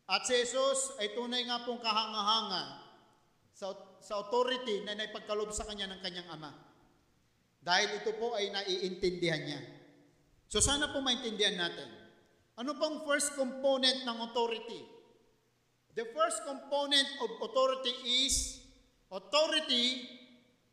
At 0.09 0.24
si 0.24 0.33
Jesus 0.40 0.96
ay 0.96 1.12
tunay 1.12 1.44
nga 1.44 1.68
pong 1.68 1.85
kahanga-hanga 1.85 2.81
sa, 3.53 3.77
sa 4.00 4.22
authority 4.22 4.82
na 4.87 4.94
naipagkalob 4.94 5.50
sa 5.50 5.66
kanya 5.66 5.90
ng 5.90 6.00
kanyang 6.00 6.28
ama. 6.32 6.54
Dahil 7.62 8.00
ito 8.00 8.14
po 8.16 8.32
ay 8.38 8.48
naiintindihan 8.48 9.42
niya. 9.42 9.61
So 10.48 10.62
sana 10.62 10.88
po 10.88 11.04
maintindihan 11.04 11.58
natin. 11.58 11.88
Ano 12.58 12.74
pang 12.74 13.04
first 13.04 13.37
component 13.37 14.02
ng 14.02 14.18
authority? 14.24 14.82
The 15.94 16.06
first 16.14 16.42
component 16.46 17.06
of 17.22 17.30
authority 17.42 17.94
is 18.26 18.62
authority 19.11 20.06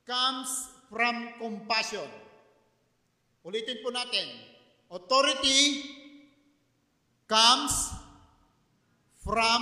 comes 0.06 0.50
from 0.90 1.34
compassion. 1.42 2.06
Ulitin 3.46 3.82
po 3.82 3.90
natin. 3.94 4.28
Authority 4.90 5.82
comes 7.26 7.74
from 9.26 9.62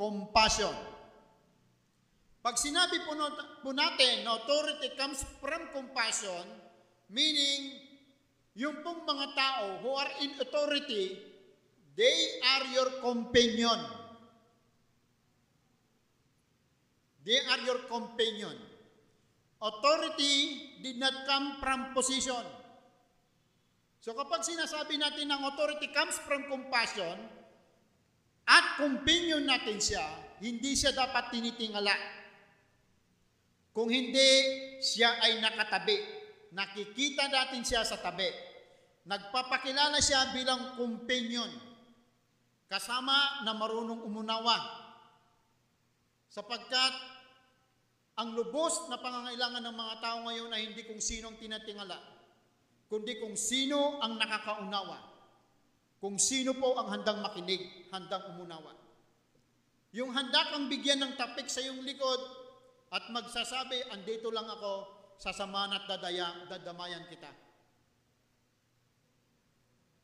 compassion. 0.00 0.72
Pag 2.44 2.60
sinabi 2.60 3.00
po, 3.08 3.16
po 3.64 3.72
natin 3.72 4.20
na 4.20 4.36
authority 4.36 4.92
comes 5.00 5.24
from 5.40 5.64
compassion, 5.72 6.44
meaning 7.08 7.72
yung 8.52 8.84
pong 8.84 9.00
mga 9.08 9.32
tao 9.32 9.80
who 9.80 9.88
are 9.96 10.12
in 10.20 10.36
authority, 10.36 11.24
they 11.96 12.18
are 12.44 12.68
your 12.76 13.00
companion. 13.00 13.80
They 17.24 17.40
are 17.48 17.64
your 17.64 17.88
companion. 17.88 18.60
Authority 19.64 20.68
did 20.84 21.00
not 21.00 21.24
come 21.24 21.56
from 21.64 21.96
position. 21.96 22.44
So 24.04 24.12
kapag 24.12 24.44
sinasabi 24.44 25.00
natin 25.00 25.32
ng 25.32 25.48
authority 25.48 25.88
comes 25.96 26.20
from 26.20 26.44
compassion, 26.52 27.16
at 28.44 28.76
companion 28.76 29.48
natin 29.48 29.80
siya, 29.80 30.04
hindi 30.44 30.76
siya 30.76 30.92
dapat 30.92 31.32
tinitingala. 31.32 32.23
Kung 33.74 33.90
hindi, 33.90 34.30
siya 34.78 35.18
ay 35.18 35.42
nakatabi. 35.42 35.98
Nakikita 36.54 37.26
natin 37.26 37.66
siya 37.66 37.82
sa 37.82 37.98
tabi. 37.98 38.30
Nagpapakilala 39.10 39.98
siya 39.98 40.30
bilang 40.30 40.78
companion. 40.78 41.50
Kasama 42.70 43.42
na 43.42 43.50
marunong 43.50 44.06
umunawa. 44.06 44.54
Sapagkat 46.30 46.94
ang 48.14 48.38
lubos 48.38 48.86
na 48.86 49.02
pangangailangan 49.02 49.62
ng 49.66 49.74
mga 49.74 49.94
tao 49.98 50.18
ngayon 50.30 50.54
ay 50.54 50.70
hindi 50.70 50.86
kung 50.86 51.02
sino 51.02 51.34
ang 51.34 51.38
tinatingala, 51.38 51.98
kundi 52.86 53.18
kung 53.18 53.34
sino 53.34 53.98
ang 53.98 54.14
nakakaunawa. 54.14 55.10
Kung 55.98 56.22
sino 56.22 56.54
po 56.54 56.78
ang 56.78 56.94
handang 56.94 57.18
makinig, 57.26 57.90
handang 57.90 58.34
umunawa. 58.34 58.70
Yung 59.94 60.14
handa 60.14 60.54
kang 60.54 60.70
bigyan 60.70 61.02
ng 61.02 61.18
tapik 61.18 61.50
sa 61.50 61.58
iyong 61.58 61.82
likod 61.82 62.43
at 62.94 63.10
magsasabi, 63.10 63.90
andito 63.90 64.30
lang 64.30 64.46
ako, 64.46 64.86
sasamahan 65.18 65.82
at 65.82 65.84
dadaya, 65.90 66.46
dadamayan 66.46 67.02
kita. 67.10 67.26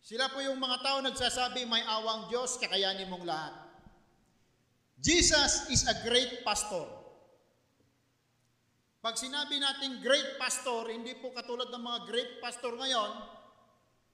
Sila 0.02 0.26
po 0.26 0.42
yung 0.42 0.58
mga 0.58 0.82
tao 0.82 0.98
nagsasabi, 0.98 1.70
may 1.70 1.86
awang 1.86 2.26
Diyos, 2.26 2.58
kakayanin 2.58 3.06
mong 3.06 3.22
lahat. 3.22 3.54
Jesus 4.98 5.70
is 5.70 5.86
a 5.86 6.02
great 6.02 6.42
pastor. 6.42 6.82
Pag 9.00 9.16
sinabi 9.16 9.62
natin 9.62 10.02
great 10.02 10.36
pastor, 10.36 10.90
hindi 10.90 11.14
po 11.16 11.30
katulad 11.30 11.70
ng 11.70 11.80
mga 11.80 12.00
great 12.10 12.32
pastor 12.42 12.74
ngayon, 12.74 13.12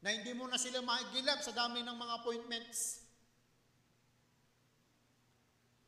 na 0.05 0.15
hindi 0.15 0.37
mo 0.37 0.47
na 0.47 0.61
sila 0.61 0.85
makigilap 0.85 1.41
sa 1.41 1.57
dami 1.57 1.81
ng 1.81 1.97
mga 1.97 2.12
appointments. 2.23 3.03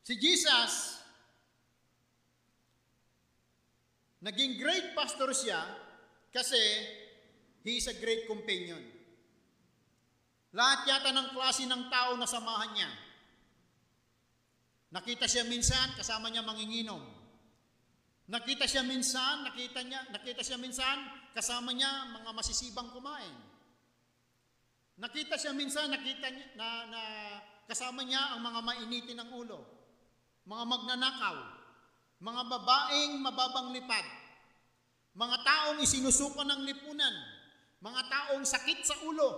Si 0.03 0.17
Jesus, 0.17 0.98
naging 4.23 4.59
great 4.59 4.95
pastor 4.99 5.31
siya 5.31 5.63
kasi 6.35 6.59
he 7.63 7.79
is 7.79 7.87
a 7.87 7.97
great 7.99 8.27
companion. 8.27 8.81
Lahat 10.57 10.89
yata 10.89 11.13
ng 11.13 11.29
klase 11.37 11.69
ng 11.69 11.93
tao 11.93 12.17
na 12.17 12.25
samahan 12.25 12.73
niya. 12.73 12.91
Nakita 14.89 15.29
siya 15.29 15.45
minsan, 15.45 15.93
kasama 16.01 16.33
niya 16.33 16.41
manginginom. 16.41 17.05
Nakita 18.29 18.65
siya 18.65 18.85
minsan, 18.85 19.45
nakita 19.45 19.85
niya, 19.85 20.01
nakita 20.09 20.41
siya 20.41 20.57
minsan, 20.57 20.97
kasama 21.37 21.77
niya 21.77 22.09
mga 22.17 22.31
masisibang 22.33 22.89
kumain. 22.93 23.37
Nakita 24.97 25.37
siya 25.37 25.53
minsan, 25.53 25.93
nakita 25.93 26.33
niya 26.33 26.47
na, 26.57 26.69
na 26.89 27.03
kasama 27.69 28.01
niya 28.01 28.37
ang 28.37 28.41
mga 28.41 28.61
mainitin 28.65 29.21
ng 29.21 29.31
ulo. 29.37 29.61
mga 30.49 30.65
magnanakaw, 30.65 31.37
mga 32.19 32.43
babaeng 32.51 33.23
mababang 33.23 33.71
lipad, 33.71 34.07
mga 35.15 35.37
taong 35.47 35.79
isinusuko 35.83 36.43
ng 36.43 36.67
lipunan, 36.67 37.15
mga 37.79 38.03
taong 38.11 38.43
sakit 38.43 38.83
sa 38.83 38.99
ulo, 39.07 39.31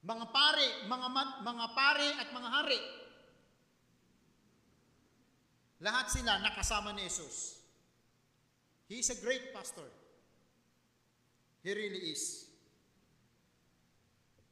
mga 0.00 0.26
pare, 0.32 0.68
mga 0.88 1.08
mga 1.44 1.66
pare 1.76 2.08
at 2.16 2.28
mga 2.32 2.48
hari. 2.48 2.80
Lahat 5.84 6.10
sila 6.10 6.40
nakasama 6.42 6.96
ni 6.96 7.06
Jesus. 7.06 7.60
He 8.88 9.04
is 9.04 9.12
a 9.12 9.20
great 9.20 9.52
pastor. 9.52 9.84
He 11.60 11.70
really 11.76 12.16
is. 12.16 12.48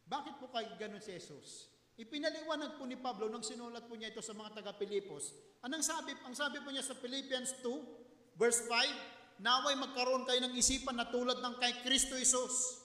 Bakit 0.07 0.39
po 0.39 0.53
kay 0.53 0.69
ganun 0.79 1.03
si 1.03 1.17
Jesus? 1.17 1.76
Ipinaliwanag 1.97 2.77
po 2.77 2.85
ni 2.85 3.01
Pablo 3.01 3.33
nang 3.33 3.41
sinulat 3.41 3.89
po 3.89 3.97
niya 3.97 4.13
ito 4.13 4.21
sa 4.21 4.37
mga 4.37 4.61
taga-Pilipos. 4.61 5.33
Anong 5.65 5.81
sabi? 5.81 6.13
Ang 6.29 6.37
sabi 6.37 6.61
po 6.61 6.69
niya 6.69 6.85
sa 6.85 6.93
Philippians 6.93 7.57
2, 7.65 8.37
verse 8.37 8.69
5, 8.69 9.41
Naway 9.41 9.81
magkaroon 9.81 10.29
kayo 10.29 10.45
ng 10.45 10.53
isipan 10.57 10.97
na 10.97 11.09
tulad 11.09 11.41
ng 11.41 11.55
kay 11.57 11.73
Kristo 11.85 12.17
Jesus. 12.21 12.85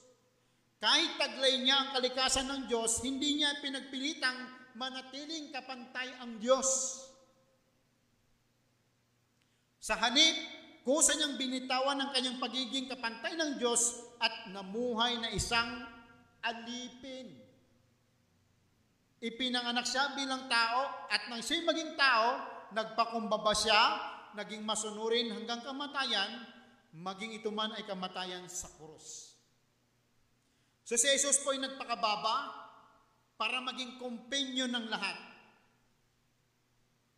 Kahit 0.80 1.20
taglay 1.20 1.60
niya 1.60 1.76
ang 1.76 1.88
kalikasan 1.96 2.48
ng 2.48 2.62
Diyos, 2.72 3.04
hindi 3.04 3.40
niya 3.40 3.60
pinagpilitang 3.60 4.36
manatiling 4.80 5.52
kapantay 5.52 6.08
ang 6.24 6.40
Diyos. 6.40 6.68
Sa 9.76 9.92
hanip, 10.00 10.36
kusa 10.88 11.20
niyang 11.20 11.36
binitawan 11.36 12.00
ang 12.00 12.10
kanyang 12.16 12.40
pagiging 12.40 12.88
kapantay 12.88 13.36
ng 13.36 13.60
Diyos 13.60 14.08
at 14.24 14.48
namuhay 14.56 15.20
na 15.20 15.28
isang 15.36 15.84
alipin. 16.40 17.41
Ipinanganak 19.22 19.86
siya 19.86 20.18
bilang 20.18 20.50
tao 20.50 21.06
at 21.06 21.30
nang 21.30 21.38
siya'y 21.38 21.62
maging 21.62 21.94
tao, 21.94 22.42
nagpakumbaba 22.74 23.54
siya, 23.54 23.80
naging 24.34 24.66
masunurin 24.66 25.30
hanggang 25.30 25.62
kamatayan, 25.62 26.42
maging 26.90 27.38
ito 27.38 27.54
man 27.54 27.70
ay 27.78 27.86
kamatayan 27.86 28.42
sa 28.50 28.66
krus. 28.74 29.38
So 30.82 30.98
si 30.98 31.06
Jesus 31.06 31.38
po 31.46 31.54
ay 31.54 31.62
nagpakababa 31.62 32.50
para 33.38 33.62
maging 33.62 34.02
companion 34.02 34.74
ng 34.74 34.90
lahat. 34.90 35.14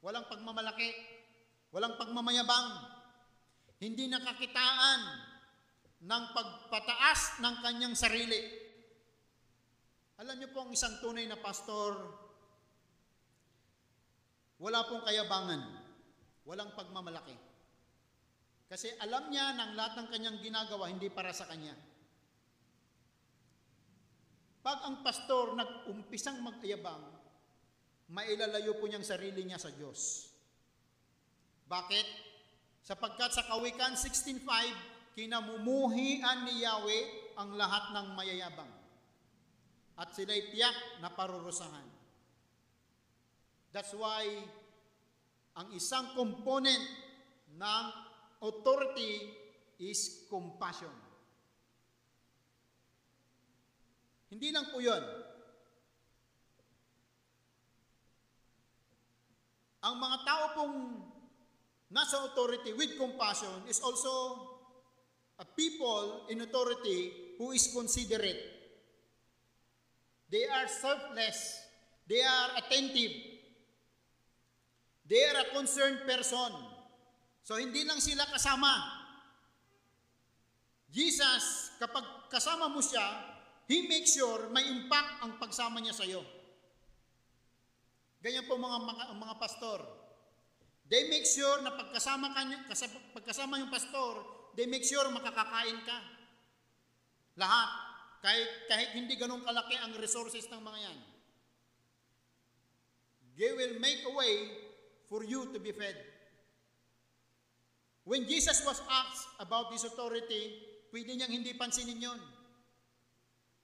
Walang 0.05 0.29
pagmamalaki, 0.29 0.93
walang 1.73 1.97
pagmamayabang, 1.97 2.85
hindi 3.81 4.13
nakakitaan 4.13 5.01
ng 6.05 6.25
pagpataas 6.37 7.41
ng 7.41 7.55
kanyang 7.65 7.97
sarili. 7.97 8.64
Alam 10.23 10.39
niyo 10.39 10.49
po 10.55 10.63
ang 10.63 10.71
isang 10.71 10.95
tunay 11.03 11.27
na 11.27 11.39
pastor, 11.39 11.99
wala 14.63 14.87
pong 14.87 15.03
kayabangan, 15.03 15.63
walang 16.47 16.71
pagmamalaki. 16.79 17.35
Kasi 18.71 18.95
alam 19.03 19.29
niya 19.31 19.55
ng 19.55 19.73
lahat 19.75 19.93
ng 19.99 20.09
kanyang 20.11 20.39
ginagawa 20.43 20.91
hindi 20.91 21.11
para 21.11 21.35
sa 21.35 21.47
kanya. 21.51 21.75
Pag 24.65 24.81
ang 24.89 25.05
pastor 25.05 25.53
nag-umpisang 25.55 26.41
magyabang, 26.41 27.05
mailalayo 28.09 28.81
po 28.81 28.89
niyang 28.89 29.05
sarili 29.05 29.45
niya 29.45 29.61
sa 29.61 29.69
Diyos. 29.71 30.33
Bakit? 31.69 32.07
Sapagkat 32.83 33.31
sa 33.31 33.45
Kawikan 33.47 33.97
16.5, 33.97 34.43
kinamumuhian 35.17 36.49
ni 36.49 36.65
Yahweh 36.67 37.05
ang 37.39 37.55
lahat 37.55 37.95
ng 37.95 38.07
mayayabang. 38.19 38.74
At 39.95 40.11
sila'y 40.11 40.51
tiyak 40.51 40.99
na 40.99 41.11
parurusahan. 41.15 41.87
That's 43.71 43.95
why 43.95 44.27
ang 45.55 45.71
isang 45.75 46.15
component 46.19 46.83
ng 47.55 47.85
authority 48.43 49.31
is 49.79 50.27
compassion. 50.27 50.91
Hindi 54.35 54.51
lang 54.51 54.67
po 54.75 54.83
yun. 54.83 55.03
Ang 59.85 59.95
mga 60.01 60.19
tao 60.27 60.45
pong 60.59 60.77
nasa 61.93 62.19
authority 62.27 62.75
with 62.75 62.99
compassion 62.99 63.63
is 63.71 63.79
also 63.79 64.43
a 65.39 65.47
people 65.47 66.27
in 66.31 66.43
authority 66.43 67.35
who 67.39 67.55
is 67.55 67.71
considerate. 67.71 68.54
They 70.35 70.51
are 70.51 70.67
selfless. 70.67 71.63
They 72.11 72.19
are 72.19 72.59
attentive. 72.59 73.15
They 75.07 75.23
are 75.31 75.47
a 75.47 75.55
concerned 75.55 76.03
person. 76.03 76.51
So 77.47 77.55
hindi 77.55 77.87
lang 77.87 78.03
sila 78.03 78.27
kasama. 78.27 78.75
Jesus, 80.91 81.79
kapag 81.79 82.03
kasama 82.35 82.67
mo 82.67 82.83
siya, 82.83 83.31
He 83.71 83.87
makes 83.87 84.19
sure 84.19 84.51
may 84.51 84.67
impact 84.67 85.23
ang 85.23 85.39
pagsama 85.39 85.79
niya 85.79 85.95
sa 85.95 86.05
iyo. 86.05 86.21
Ganyan 88.21 88.45
po 88.51 88.59
mga, 88.59 88.79
mga, 88.91 89.05
mga 89.15 89.35
pastor. 89.39 89.81
They 90.91 91.09
make 91.09 91.25
sure 91.25 91.63
na 91.63 91.73
pagkasama, 91.73 92.35
ka, 92.35 92.45
pagkasama 93.17 93.63
yung 93.63 93.73
pastor, 93.73 94.21
they 94.53 94.69
make 94.69 94.85
sure 94.85 95.07
makakakain 95.09 95.81
ka. 95.87 95.99
Lahat. 97.41 97.84
Kahit, 98.25 98.49
kahit 98.73 98.97
hindi 98.97 99.21
ganun 99.21 99.45
kalaki 99.45 99.77
ang 99.77 99.93
resources 100.01 100.49
ng 100.49 100.65
mga 100.65 100.79
yan. 100.81 100.99
They 103.37 103.53
will 103.53 103.77
make 103.85 104.01
a 104.09 104.13
way 104.17 104.49
for 105.05 105.21
you 105.29 105.53
to 105.53 105.61
be 105.61 105.77
fed. 105.77 105.93
When 108.09 108.25
Jesus 108.25 108.65
was 108.65 108.81
asked 108.81 109.29
about 109.45 109.69
this 109.69 109.85
authority, 109.85 110.57
pwede 110.89 111.21
niyang 111.21 111.37
hindi 111.37 111.53
pansinin 111.53 112.01
yon. 112.01 112.21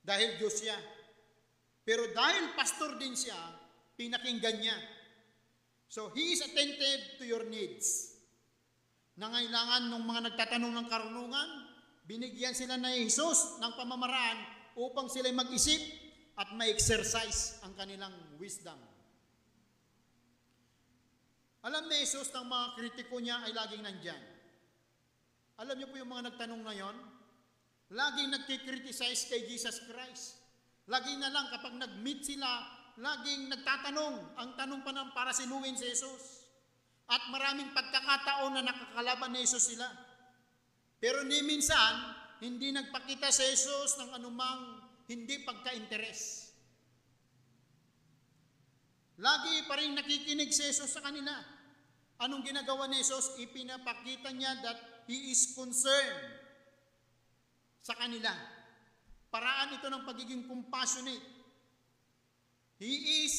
Dahil 0.05 0.37
Diyos 0.37 0.61
siya. 0.61 0.77
Pero 1.81 2.12
dahil 2.12 2.53
pastor 2.53 3.01
din 3.01 3.16
siya, 3.16 3.37
pinakinggan 3.96 4.61
niya. 4.61 4.77
So, 5.88 6.12
He 6.12 6.37
is 6.37 6.44
attentive 6.44 7.16
to 7.16 7.25
your 7.25 7.49
needs. 7.49 8.12
Nangailangan 9.16 9.88
ng 9.88 10.05
mga 10.05 10.20
nagtatanong 10.33 10.73
ng 10.77 10.87
karunungan, 10.88 11.49
binigyan 12.05 12.57
sila 12.57 12.75
na 12.75 12.90
Jesus 12.92 13.61
ng 13.62 13.73
pamamaraan 13.79 14.49
upang 14.78 15.11
sila 15.11 15.30
mag-isip 15.33 15.80
at 16.38 16.52
ma-exercise 16.56 17.61
ang 17.66 17.76
kanilang 17.76 18.12
wisdom. 18.40 18.76
Alam 21.61 21.92
ni 21.92 22.00
Jesus 22.00 22.33
ng 22.33 22.46
mga 22.48 22.66
kritiko 22.80 23.20
niya 23.20 23.44
ay 23.44 23.52
laging 23.52 23.85
nandyan. 23.85 24.22
Alam 25.61 25.76
niyo 25.76 25.92
po 25.92 26.00
yung 26.00 26.09
mga 26.09 26.33
nagtanong 26.33 26.62
na 26.64 26.72
yon? 26.72 26.96
Laging 27.92 28.33
nagkikriticize 28.33 29.28
kay 29.28 29.44
Jesus 29.44 29.85
Christ. 29.85 30.40
Lagi 30.88 31.20
na 31.20 31.28
lang 31.28 31.52
kapag 31.52 31.76
nag-meet 31.76 32.24
sila, 32.24 32.48
laging 32.96 33.52
nagtatanong. 33.52 34.40
Ang 34.40 34.50
tanong 34.56 34.80
pa 34.80 34.92
ng 34.96 35.12
para 35.12 35.37
sinuwin 35.37 35.76
si 35.76 35.92
Jesus. 35.92 36.48
At 37.11 37.28
maraming 37.28 37.76
pagkakataon 37.76 38.56
na 38.56 38.64
nakakalaban 38.64 39.37
ni 39.37 39.44
Jesus 39.44 39.76
sila. 39.76 39.85
Pero 40.96 41.28
ni 41.28 41.44
minsan, 41.44 42.19
hindi 42.40 42.72
nagpakita 42.72 43.29
si 43.29 43.44
Jesus 43.53 44.00
ng 44.00 44.16
anumang 44.16 44.81
hindi 45.05 45.44
pagka-interes. 45.44 46.50
Lagi 49.20 49.68
pa 49.68 49.76
rin 49.76 49.92
nakikinig 49.92 50.48
si 50.48 50.64
Jesus 50.64 50.88
sa 50.88 51.05
kanila. 51.05 51.37
Anong 52.24 52.40
ginagawa 52.40 52.88
ni 52.88 53.00
Jesus? 53.00 53.37
Ipinapakita 53.37 54.33
niya 54.33 54.57
that 54.64 55.05
He 55.05 55.33
is 55.33 55.53
concerned 55.53 56.40
sa 57.85 57.92
kanila. 57.96 58.33
Paraan 59.29 59.76
ito 59.76 59.87
ng 59.92 60.05
pagiging 60.09 60.48
compassionate. 60.48 61.22
He 62.81 63.29
is 63.29 63.35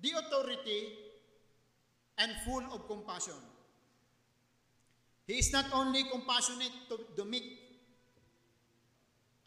the 0.00 0.16
authority 0.16 0.96
and 2.16 2.32
full 2.48 2.64
of 2.72 2.88
compassion. 2.88 3.36
He 5.28 5.36
is 5.36 5.52
not 5.52 5.68
only 5.76 6.08
compassionate 6.08 6.72
to 6.88 6.96
the 7.12 7.28
meek 7.28 7.67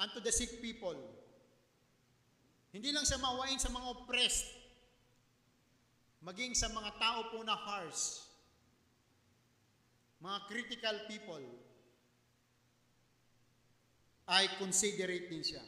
and 0.02 0.10
to 0.18 0.20
the 0.20 0.34
sick 0.34 0.58
people. 0.66 0.98
Hindi 2.74 2.90
lang 2.90 3.06
siya 3.06 3.22
mawain 3.22 3.62
sa 3.62 3.70
mga 3.70 3.86
oppressed, 3.94 4.50
maging 6.26 6.58
sa 6.58 6.74
mga 6.74 6.98
tao 6.98 7.30
po 7.30 7.46
na 7.46 7.54
harsh, 7.54 8.26
mga 10.18 10.40
critical 10.50 10.98
people, 11.06 11.46
ay 14.32 14.48
considerate 14.58 15.28
din 15.28 15.44
siya. 15.44 15.62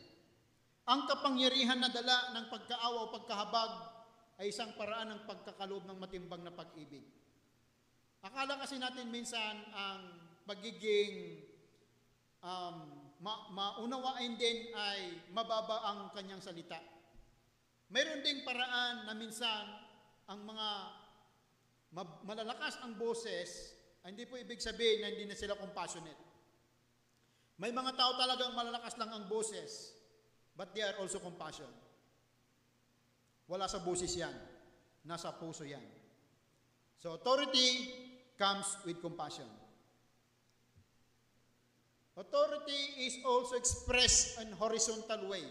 Ang 0.87 1.05
kapangyarihan 1.05 1.77
na 1.77 1.91
dala 1.91 2.33
ng 2.33 2.45
pagkaawa 2.47 2.97
o 3.07 3.13
pagkahabag 3.13 3.71
ay 4.39 4.49
isang 4.49 4.73
paraan 4.79 5.13
ng 5.13 5.21
pagkakaloob 5.29 5.83
ng 5.85 5.99
matimbang 5.99 6.41
na 6.41 6.55
pag-ibig. 6.55 7.03
Akala 8.23 8.55
kasi 8.55 8.79
natin 8.79 9.11
minsan 9.11 9.67
ang 9.75 10.01
pagiging 10.47 11.43
um, 12.39 13.02
ma- 13.23 13.47
maunawain 13.55 14.35
din 14.35 14.75
ay 14.75 15.31
mababa 15.31 15.87
ang 15.87 15.99
kanyang 16.11 16.43
salita. 16.43 16.75
Mayroon 17.87 18.19
ding 18.19 18.43
paraan 18.43 19.07
na 19.07 19.15
minsan 19.15 19.63
ang 20.27 20.43
mga 20.43 20.67
ma- 21.95 22.19
malalakas 22.27 22.83
ang 22.83 22.99
boses, 22.99 23.71
hindi 24.03 24.27
po 24.27 24.35
ibig 24.35 24.59
sabihin 24.59 24.99
na 24.99 25.09
hindi 25.15 25.23
na 25.23 25.39
sila 25.39 25.55
compassionate. 25.55 26.19
May 27.55 27.71
mga 27.71 27.95
tao 27.95 28.11
talagang 28.19 28.51
malalakas 28.51 28.99
lang 28.99 29.07
ang 29.13 29.31
boses, 29.31 29.95
but 30.59 30.75
they 30.75 30.83
are 30.83 30.99
also 30.99 31.23
compassion. 31.23 31.69
Wala 33.47 33.71
sa 33.71 33.79
boses 33.79 34.11
yan. 34.11 34.35
Nasa 35.07 35.31
puso 35.35 35.63
yan. 35.63 35.83
So 36.99 37.15
authority 37.15 37.91
comes 38.35 38.67
with 38.83 38.99
compassion. 38.99 39.47
Authority 42.13 43.09
is 43.09 43.17
also 43.25 43.57
expressed 43.57 44.37
in 44.37 44.53
horizontal 44.53 45.25
way. 45.33 45.45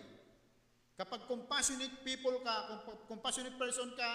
Kapag 0.94 1.26
compassionate 1.26 2.06
people 2.06 2.38
ka, 2.46 2.86
compassionate 3.10 3.58
person 3.58 3.90
ka, 3.98 4.10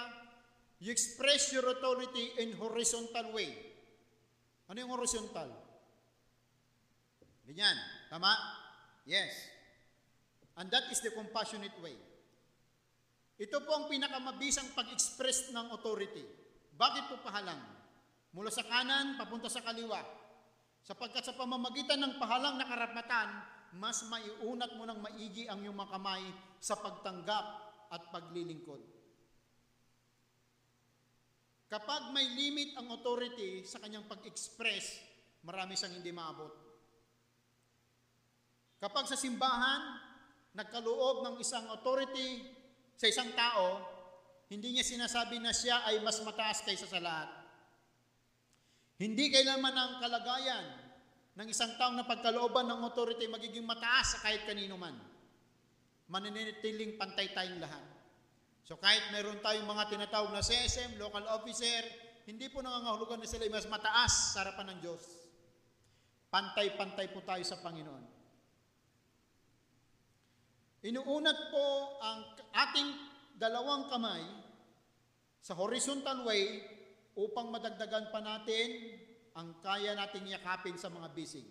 you 0.80 0.88
express 0.88 1.52
your 1.52 1.68
authority 1.68 2.32
in 2.40 2.56
horizontal 2.56 3.36
way. 3.36 3.52
Ano 4.72 4.80
yung 4.80 4.94
horizontal? 4.96 5.52
Ganyan. 7.44 7.76
Tama? 8.08 8.32
Yes. 9.04 9.32
And 10.56 10.72
that 10.72 10.88
is 10.88 11.04
the 11.04 11.12
compassionate 11.12 11.76
way. 11.84 11.96
Ito 13.38 13.62
po 13.68 13.72
ang 13.76 13.86
pinakamabisang 13.92 14.72
pag-express 14.72 15.52
ng 15.52 15.68
authority. 15.76 16.24
Bakit 16.74 17.04
po 17.12 17.16
pahalang? 17.22 17.62
Mula 18.32 18.50
sa 18.50 18.66
kanan, 18.66 19.20
papunta 19.20 19.52
sa 19.52 19.62
kaliwa. 19.62 20.00
Sapagkat 20.88 21.20
sa 21.28 21.36
pamamagitan 21.36 22.00
ng 22.00 22.16
pahalang 22.16 22.56
na 22.56 22.64
karapatan, 22.64 23.44
mas 23.76 24.08
maiunat 24.08 24.72
mo 24.80 24.88
ng 24.88 25.04
maigi 25.04 25.44
ang 25.52 25.60
iyong 25.60 25.76
mga 25.76 26.00
kamay 26.00 26.24
sa 26.64 26.80
pagtanggap 26.80 27.46
at 27.92 28.08
paglilingkod. 28.08 28.80
Kapag 31.68 32.16
may 32.16 32.24
limit 32.40 32.80
ang 32.80 32.88
authority 32.96 33.68
sa 33.68 33.84
kanyang 33.84 34.08
pag-express, 34.08 35.04
marami 35.44 35.76
siyang 35.76 36.00
hindi 36.00 36.16
maabot. 36.16 36.56
Kapag 38.80 39.12
sa 39.12 39.20
simbahan, 39.20 40.00
nagkaloob 40.56 41.28
ng 41.28 41.36
isang 41.44 41.68
authority 41.68 42.48
sa 42.96 43.12
isang 43.12 43.36
tao, 43.36 43.84
hindi 44.48 44.72
niya 44.72 44.88
sinasabi 44.88 45.44
na 45.44 45.52
siya 45.52 45.84
ay 45.84 46.00
mas 46.00 46.24
mataas 46.24 46.64
kaysa 46.64 46.88
sa 46.88 47.04
lahat. 47.04 47.28
Hindi 48.98 49.30
kailanman 49.30 49.76
ang 49.76 49.94
kalagayan 50.00 50.66
ng 51.38 51.48
isang 51.54 51.78
taong 51.78 51.94
na 51.94 52.10
pagkalooban 52.10 52.66
ng 52.66 52.82
authority 52.90 53.30
magiging 53.30 53.62
mataas 53.62 54.18
sa 54.18 54.26
kahit 54.26 54.50
kanino 54.50 54.74
man. 54.74 54.98
Maninitiling 56.10 56.98
pantay 56.98 57.30
tayong 57.30 57.62
lahat. 57.62 57.86
So 58.66 58.82
kahit 58.82 59.14
meron 59.14 59.38
tayong 59.46 59.70
mga 59.70 59.86
tinatawag 59.94 60.34
na 60.34 60.42
CSM, 60.42 60.98
local 60.98 61.24
officer, 61.30 61.86
hindi 62.26 62.50
po 62.50 62.66
nangangahulugan 62.66 63.22
na 63.22 63.30
sila 63.30 63.46
ay 63.46 63.54
mas 63.54 63.70
mataas 63.70 64.34
sa 64.34 64.44
harapan 64.44 64.76
ng 64.76 64.80
Diyos. 64.82 65.04
Pantay-pantay 66.34 67.14
po 67.14 67.22
tayo 67.24 67.46
sa 67.46 67.62
Panginoon. 67.62 68.04
Inuunat 70.90 71.40
po 71.54 71.68
ang 72.02 72.20
ating 72.52 72.90
dalawang 73.38 73.88
kamay 73.94 74.26
sa 75.40 75.54
horizontal 75.54 76.26
way 76.26 76.66
upang 77.14 77.54
madagdagan 77.54 78.10
pa 78.10 78.20
natin 78.20 79.00
ang 79.38 79.54
kaya 79.62 79.94
nating 79.94 80.34
yakapin 80.34 80.82
sa 80.82 80.90
mga 80.90 81.14
bisig. 81.14 81.46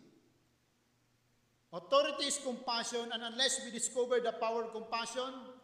Authority 1.71 2.27
is 2.27 2.43
compassion 2.43 3.07
and 3.15 3.23
unless 3.23 3.63
we 3.63 3.71
discover 3.71 4.19
the 4.19 4.35
power 4.43 4.67
of 4.67 4.75
compassion, 4.75 5.55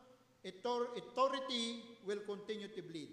authority 0.46 1.82
will 2.06 2.22
continue 2.22 2.70
to 2.70 2.82
bleed. 2.86 3.10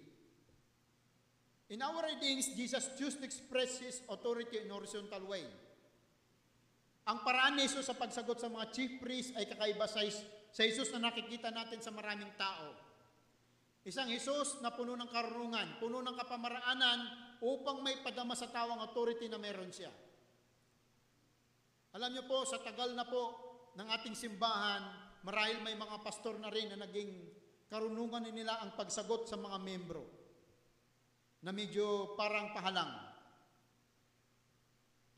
In 1.70 1.82
our 1.82 2.02
readings, 2.02 2.54
Jesus 2.54 2.90
chose 2.98 3.18
to 3.18 3.26
express 3.26 3.82
His 3.82 4.02
authority 4.10 4.62
in 4.62 4.74
horizontal 4.74 5.22
way. 5.26 5.46
Ang 7.10 7.26
paraan 7.26 7.58
ni 7.58 7.66
Jesus 7.66 7.90
sa 7.90 7.98
pagsagot 7.98 8.38
sa 8.38 8.50
mga 8.50 8.70
chief 8.74 9.02
priests 9.02 9.34
ay 9.38 9.50
kakaiba 9.50 9.86
sa, 9.90 10.02
sa 10.54 10.62
Jesus 10.66 10.90
na 10.94 11.10
nakikita 11.10 11.50
natin 11.50 11.82
sa 11.82 11.94
maraming 11.94 12.30
tao. 12.38 12.74
Isang 13.86 14.10
Jesus 14.10 14.62
na 14.62 14.74
puno 14.74 14.94
ng 14.94 15.10
karunungan, 15.10 15.82
puno 15.82 16.02
ng 16.06 16.16
kapamaraanan 16.18 17.29
upang 17.40 17.80
may 17.80 18.00
padama 18.04 18.36
sa 18.36 18.52
tawang 18.52 18.84
authority 18.84 19.32
na 19.32 19.40
meron 19.40 19.72
siya. 19.72 19.92
Alam 21.96 22.14
niyo 22.14 22.24
po, 22.30 22.46
sa 22.46 22.62
tagal 22.62 22.94
na 22.94 23.08
po 23.08 23.34
ng 23.74 23.88
ating 24.00 24.14
simbahan, 24.14 24.84
marahil 25.26 25.64
may 25.64 25.74
mga 25.74 26.00
pastor 26.06 26.38
na 26.38 26.52
rin 26.54 26.70
na 26.70 26.86
naging 26.86 27.12
karunungan 27.70 28.30
nila 28.30 28.60
ang 28.62 28.76
pagsagot 28.76 29.30
sa 29.30 29.38
mga 29.38 29.58
membro 29.62 30.04
na 31.44 31.56
medyo 31.56 32.14
parang 32.20 32.52
pahalang. 32.52 32.92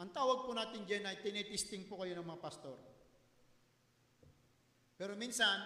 Ang 0.01 0.09
tawag 0.09 0.49
po 0.49 0.51
natin 0.57 0.81
dyan 0.85 1.05
ay 1.05 1.21
tinitesting 1.21 1.85
po 1.85 2.01
kayo 2.01 2.17
ng 2.17 2.25
mga 2.25 2.41
pastor. 2.41 2.77
Pero 4.97 5.13
minsan, 5.17 5.61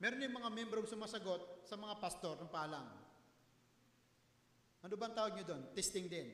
meron 0.00 0.24
yung 0.24 0.36
mga 0.40 0.52
membro 0.52 0.80
sumasagot 0.84 1.64
sa 1.68 1.76
mga 1.76 2.00
pastor 2.00 2.40
ng 2.40 2.48
pahalang. 2.52 2.88
Ano 4.86 4.94
ba 4.94 5.10
ang 5.10 5.18
tawag 5.18 5.34
nyo 5.34 5.42
doon? 5.42 5.62
Testing 5.74 6.06
din. 6.06 6.30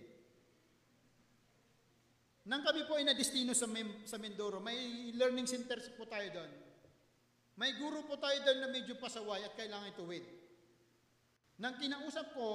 Nang 2.53 2.61
kami 2.61 2.85
po 2.85 3.01
ay 3.01 3.09
na-destino 3.09 3.57
sa, 3.57 3.65
Mem- 3.65 4.05
sa 4.05 4.21
Mindoro, 4.21 4.61
may 4.61 5.09
learning 5.17 5.49
centers 5.49 5.89
po 5.97 6.05
tayo 6.05 6.29
doon. 6.29 6.53
May 7.57 7.81
guro 7.81 8.05
po 8.05 8.21
tayo 8.21 8.37
doon 8.45 8.61
na 8.61 8.69
medyo 8.69 9.01
pasaway 9.01 9.41
at 9.41 9.57
kailangan 9.57 9.97
ituwid. 9.97 10.21
Nang 11.65 11.81
kinausap 11.81 12.37
ko, 12.37 12.49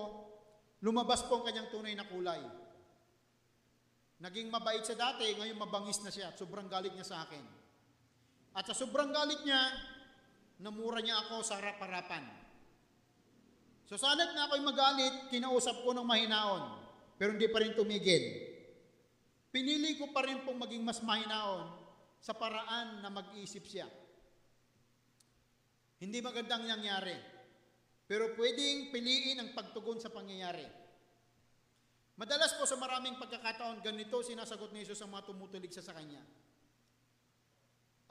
lumabas 0.85 1.25
po 1.25 1.41
ang 1.41 1.49
kanyang 1.49 1.73
tunay 1.73 1.97
na 1.97 2.05
kulay. 2.05 2.45
Naging 4.21 4.53
mabait 4.53 4.85
siya 4.85 5.01
dati, 5.01 5.33
ngayon 5.33 5.57
mabangis 5.57 5.97
na 6.05 6.13
siya 6.13 6.29
at 6.29 6.37
sobrang 6.37 6.69
galit 6.69 6.93
niya 6.93 7.09
sa 7.09 7.25
akin. 7.25 7.41
At 8.53 8.69
sa 8.69 8.77
sobrang 8.77 9.09
galit 9.09 9.41
niya, 9.41 9.61
namura 10.61 11.01
niya 11.01 11.25
ako 11.25 11.41
sa 11.41 11.57
harap-harapan. 11.57 12.36
So 13.87 13.95
sanat 13.95 14.35
na 14.35 14.51
ako'y 14.51 14.59
magalit, 14.59 15.31
kinausap 15.31 15.79
ko 15.87 15.95
ng 15.95 16.03
mahinaon, 16.03 16.63
pero 17.15 17.31
hindi 17.31 17.47
pa 17.47 17.63
rin 17.63 17.71
tumigil. 17.71 18.19
Pinili 19.47 19.95
ko 19.95 20.11
pa 20.11 20.27
rin 20.27 20.43
pong 20.43 20.59
maging 20.59 20.83
mas 20.83 20.99
mahinaon 20.99 21.71
sa 22.19 22.35
paraan 22.35 22.99
na 22.99 23.07
mag-iisip 23.07 23.63
siya. 23.63 23.87
Hindi 26.03 26.19
magandang 26.19 26.67
nangyari, 26.67 27.15
pero 28.11 28.35
pwedeng 28.35 28.91
piliin 28.91 29.39
ang 29.39 29.55
pagtugon 29.55 30.03
sa 30.03 30.11
pangyayari. 30.11 30.67
Madalas 32.19 32.59
po 32.59 32.67
sa 32.67 32.75
maraming 32.75 33.15
pagkakataon, 33.15 33.79
ganito 33.79 34.19
sinasagot 34.19 34.75
ni 34.75 34.83
Jesus 34.83 34.99
ang 34.99 35.15
mga 35.15 35.31
tumutulig 35.31 35.71
sa 35.71 35.85
sa 35.85 35.95
Kanya. 35.95 36.21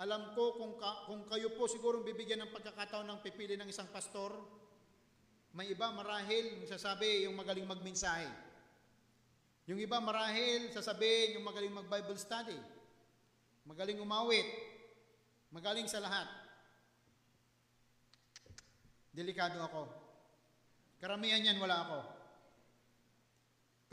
Alam 0.01 0.33
ko 0.33 0.57
kung, 0.57 0.81
ka, 0.81 1.05
kung 1.05 1.29
kayo 1.29 1.53
po 1.53 1.69
siguro 1.69 2.01
bibigyan 2.01 2.49
ng 2.49 2.55
pagkakataon 2.55 3.09
ng 3.12 3.21
pipili 3.21 3.61
ng 3.61 3.69
isang 3.69 3.89
pastor, 3.93 4.33
may 5.57 5.73
iba 5.73 5.88
marahil 5.88 6.69
sasabi 6.69 7.25
yung 7.25 7.33
magaling 7.33 7.64
magmensahe. 7.64 8.29
Yung 9.64 9.81
iba 9.81 9.97
marahil 9.97 10.69
sasabihin 10.69 11.40
yung 11.40 11.49
magaling 11.49 11.73
mag-Bible 11.73 12.21
study. 12.21 12.61
Magaling 13.64 13.97
umawit. 13.97 14.45
Magaling 15.49 15.88
sa 15.88 16.05
lahat. 16.05 16.29
Delikado 19.16 19.57
ako. 19.64 19.88
Karamihan 21.01 21.40
yan 21.40 21.57
wala 21.57 21.88
ako. 21.88 21.99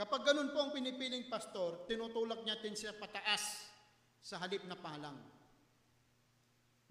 Kapag 0.04 0.22
ganun 0.28 0.52
po 0.52 0.68
ang 0.68 0.76
pinipiling 0.76 1.32
pastor, 1.32 1.88
tinutulak 1.88 2.44
niya 2.44 2.60
din 2.60 2.76
siya 2.76 2.92
pataas 3.00 3.72
sa 4.20 4.36
halip 4.44 4.68
na 4.68 4.76
palang. 4.76 5.16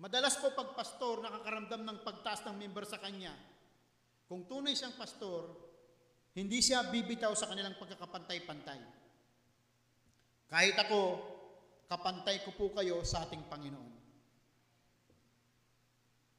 Madalas 0.01 0.41
po 0.41 0.49
pag 0.57 0.73
pastor 0.73 1.21
nakakaramdam 1.21 1.83
ng 1.85 1.99
pagtaas 2.09 2.41
ng 2.49 2.57
member 2.57 2.89
sa 2.89 2.97
kanya, 2.97 3.37
kung 4.33 4.49
tunay 4.49 4.73
siyang 4.73 4.97
pastor, 4.97 5.45
hindi 6.33 6.65
siya 6.65 6.89
bibitaw 6.89 7.37
sa 7.37 7.53
kanilang 7.53 7.77
pagkakapantay-pantay. 7.77 8.81
Kahit 10.49 10.73
ako, 10.81 11.21
kapantay 11.85 12.41
ko 12.41 12.57
po 12.57 12.73
kayo 12.73 13.05
sa 13.05 13.29
ating 13.29 13.45
Panginoon. 13.53 13.93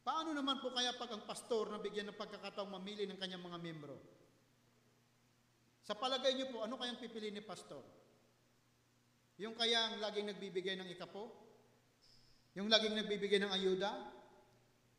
Paano 0.02 0.34
naman 0.34 0.58
po 0.58 0.74
kaya 0.74 0.98
pag 0.98 1.14
ang 1.14 1.22
pastor 1.22 1.70
nabigyan 1.70 2.10
ng 2.10 2.18
pagkakataong 2.18 2.74
mamili 2.74 3.06
ng 3.06 3.22
kanyang 3.22 3.46
mga 3.46 3.62
membro? 3.62 4.02
Sa 5.86 5.94
palagay 5.94 6.34
niyo 6.34 6.50
po, 6.50 6.66
ano 6.66 6.82
kayang 6.82 6.98
pipili 6.98 7.30
ni 7.30 7.46
pastor? 7.46 7.86
Yung 9.38 9.54
kayang 9.54 10.02
laging 10.02 10.34
nagbibigay 10.34 10.82
ng 10.82 10.90
ikapo? 10.98 11.30
Yung 12.58 12.74
laging 12.74 12.98
nagbibigay 12.98 13.38
ng 13.38 13.54
ayuda? 13.54 13.94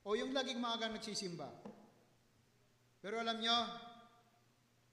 O 0.06 0.14
yung 0.14 0.30
laging 0.30 0.62
maagang 0.62 0.94
nagsisimba? 0.94 1.73
Pero 3.04 3.20
alam 3.20 3.36
nyo, 3.36 3.58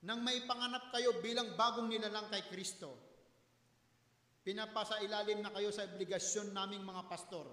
nang 0.04 0.20
may 0.20 0.44
panganap 0.44 0.92
kayo 0.92 1.24
bilang 1.24 1.56
bagong 1.56 1.88
nilalang 1.88 2.28
kay 2.28 2.44
Kristo, 2.52 2.92
pinapasa 4.44 5.00
ilalim 5.00 5.40
na 5.40 5.48
kayo 5.56 5.72
sa 5.72 5.88
obligasyon 5.88 6.52
naming 6.52 6.84
mga 6.84 7.08
pastor. 7.08 7.48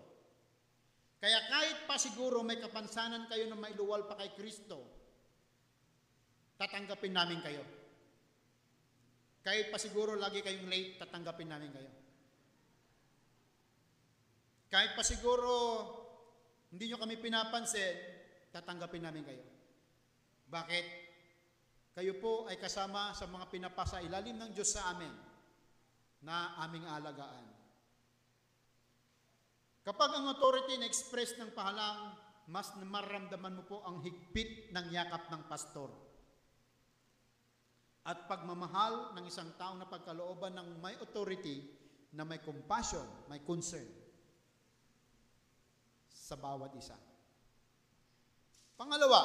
Kaya 1.22 1.46
kahit 1.46 1.86
pa 1.86 1.94
siguro 1.94 2.42
may 2.42 2.58
kapansanan 2.58 3.30
kayo 3.30 3.46
na 3.46 3.54
mailuwal 3.54 4.10
pa 4.10 4.18
kay 4.18 4.34
Kristo, 4.34 4.82
tatanggapin 6.58 7.14
namin 7.14 7.38
kayo. 7.38 7.62
Kahit 9.46 9.70
pa 9.70 9.78
siguro 9.78 10.18
lagi 10.18 10.42
kayong 10.42 10.66
late, 10.66 10.98
tatanggapin 10.98 11.54
namin 11.54 11.70
kayo. 11.70 11.92
Kahit 14.74 14.98
pa 14.98 15.06
siguro 15.06 15.54
hindi 16.74 16.90
nyo 16.90 16.98
kami 16.98 17.14
pinapansin, 17.22 17.94
tatanggapin 18.50 19.06
namin 19.06 19.22
kayo. 19.22 19.57
Bakit? 20.48 20.86
Kayo 21.98 22.16
po 22.22 22.46
ay 22.48 22.56
kasama 22.56 23.12
sa 23.12 23.26
mga 23.26 23.50
pinapasa 23.52 24.00
ilalim 24.00 24.38
ng 24.38 24.50
Diyos 24.54 24.70
sa 24.70 24.94
amin 24.94 25.10
na 26.22 26.56
aming 26.62 26.86
alagaan. 26.88 27.46
Kapag 29.82 30.10
ang 30.14 30.30
authority 30.30 30.76
na-express 30.78 31.40
ng 31.40 31.56
pahalang, 31.56 32.12
mas 32.48 32.72
maramdaman 32.80 33.60
mo 33.60 33.64
po 33.64 33.84
ang 33.84 34.00
higpit 34.00 34.72
ng 34.72 34.86
yakap 34.92 35.28
ng 35.28 35.42
pastor. 35.48 35.92
At 38.08 38.24
pagmamahal 38.24 39.16
ng 39.20 39.24
isang 39.28 39.52
taong 39.60 39.76
na 39.76 39.88
pagkalooban 39.90 40.56
ng 40.56 40.80
may 40.80 40.96
authority 40.96 41.60
na 42.16 42.24
may 42.24 42.40
compassion, 42.40 43.04
may 43.28 43.44
concern 43.44 43.84
sa 46.08 46.40
bawat 46.40 46.72
isa. 46.76 46.96
Pangalawa, 48.76 49.20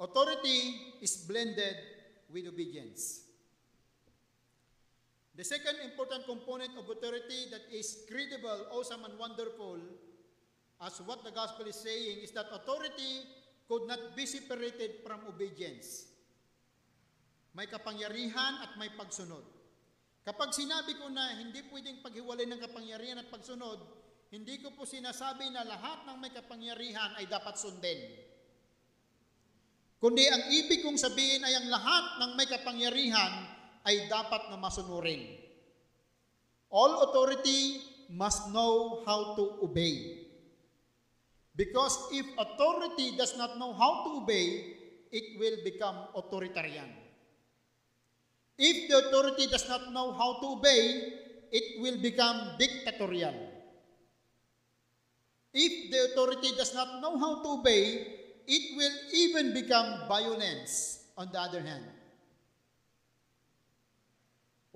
authority 0.00 0.96
is 1.00 1.16
blended 1.24 1.76
with 2.32 2.46
obedience. 2.46 3.26
The 5.36 5.44
second 5.44 5.84
important 5.84 6.24
component 6.24 6.72
of 6.80 6.88
authority 6.88 7.52
that 7.52 7.68
is 7.68 8.08
credible, 8.08 8.72
awesome, 8.72 9.04
and 9.04 9.20
wonderful, 9.20 9.76
as 10.80 10.96
what 11.04 11.24
the 11.24 11.30
gospel 11.30 11.68
is 11.68 11.76
saying, 11.76 12.24
is 12.24 12.32
that 12.32 12.48
authority 12.52 13.28
could 13.68 13.84
not 13.84 14.16
be 14.16 14.24
separated 14.24 15.04
from 15.04 15.20
obedience. 15.28 16.08
May 17.52 17.68
kapangyarihan 17.68 18.64
at 18.64 18.80
may 18.80 18.88
pagsunod. 18.96 19.44
Kapag 20.24 20.56
sinabi 20.56 20.96
ko 20.98 21.12
na 21.12 21.36
hindi 21.36 21.62
pwedeng 21.68 22.00
paghiwalay 22.00 22.48
ng 22.48 22.60
kapangyarihan 22.60 23.20
at 23.20 23.28
pagsunod, 23.28 23.78
hindi 24.32 24.58
ko 24.58 24.72
po 24.72 24.88
sinasabi 24.88 25.52
na 25.52 25.68
lahat 25.68 26.02
ng 26.08 26.16
may 26.18 26.32
kapangyarihan 26.32 27.14
ay 27.20 27.28
dapat 27.28 27.60
sundin. 27.60 28.25
Kundi 29.96 30.28
ang 30.28 30.52
ibig 30.52 30.84
kong 30.84 31.00
sabihin 31.00 31.40
ay 31.40 31.56
ang 31.56 31.72
lahat 31.72 32.04
ng 32.20 32.30
may 32.36 32.44
kapangyarihan 32.44 33.32
ay 33.88 34.04
dapat 34.12 34.52
na 34.52 34.60
masunurin. 34.60 35.24
All 36.68 37.08
authority 37.08 37.80
must 38.12 38.52
know 38.52 39.02
how 39.08 39.32
to 39.38 39.64
obey. 39.64 40.26
Because 41.56 41.96
if 42.12 42.28
authority 42.36 43.16
does 43.16 43.32
not 43.40 43.56
know 43.56 43.72
how 43.72 44.04
to 44.04 44.10
obey, 44.20 44.76
it 45.08 45.40
will 45.40 45.64
become 45.64 46.12
authoritarian. 46.12 46.92
If 48.60 48.92
the 48.92 49.08
authority 49.08 49.48
does 49.48 49.64
not 49.64 49.92
know 49.96 50.12
how 50.12 50.44
to 50.44 50.60
obey, 50.60 50.82
it 51.48 51.80
will 51.80 51.96
become 52.00 52.60
dictatorial. 52.60 53.32
If 55.56 55.72
the 55.88 56.12
authority 56.12 56.52
does 56.52 56.76
not 56.76 57.00
know 57.00 57.16
how 57.16 57.40
to 57.40 57.48
obey, 57.60 58.25
it 58.46 58.64
will 58.78 58.96
even 59.12 59.52
become 59.52 60.06
violence 60.06 61.02
on 61.18 61.28
the 61.34 61.38
other 61.38 61.60
hand. 61.60 61.84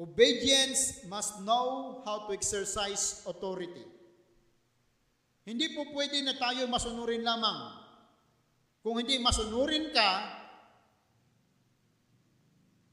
Obedience 0.00 1.04
must 1.06 1.44
know 1.44 2.00
how 2.08 2.24
to 2.26 2.32
exercise 2.32 3.20
authority. 3.28 3.84
Hindi 5.44 5.76
po 5.76 5.84
pwede 5.92 6.24
na 6.24 6.34
tayo 6.40 6.64
masunurin 6.66 7.20
lamang. 7.20 7.58
Kung 8.80 8.96
hindi 8.96 9.20
masunurin 9.20 9.92
ka, 9.92 10.10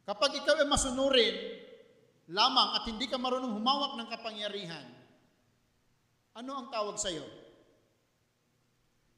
kapag 0.03 0.43
ikaw 0.43 0.59
ay 0.59 0.67
masunurin 0.67 1.35
lamang 2.27 2.75
at 2.75 2.83
hindi 2.91 3.07
ka 3.07 3.15
marunong 3.15 3.55
humawak 3.55 3.95
ng 3.95 4.07
kapangyarihan, 4.11 4.87
ano 6.35 6.51
ang 6.59 6.67
tawag 6.67 6.99
sa 6.99 7.07
iyo? 7.07 7.23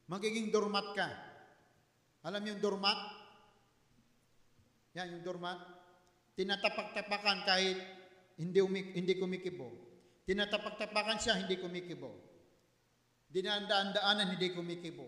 Magiging 0.05 0.53
dormat 0.53 0.93
ka. 0.93 1.28
Alam 2.23 2.43
yung 2.43 2.59
dormat? 2.59 2.99
Yan, 4.97 5.15
yung 5.15 5.23
dormat 5.23 5.79
tinatapak-tapakan 6.39 7.43
kahit 7.43 7.75
hindi, 8.39 8.63
umik, 8.63 8.95
hindi 8.95 9.19
kumikibo. 9.19 9.67
Tinatapak-tapakan 10.23 11.19
siya, 11.19 11.35
hindi 11.43 11.59
kumikibo. 11.59 12.15
Dinandaan-daanan, 13.27 14.39
hindi 14.39 14.55
kumikibo. 14.55 15.03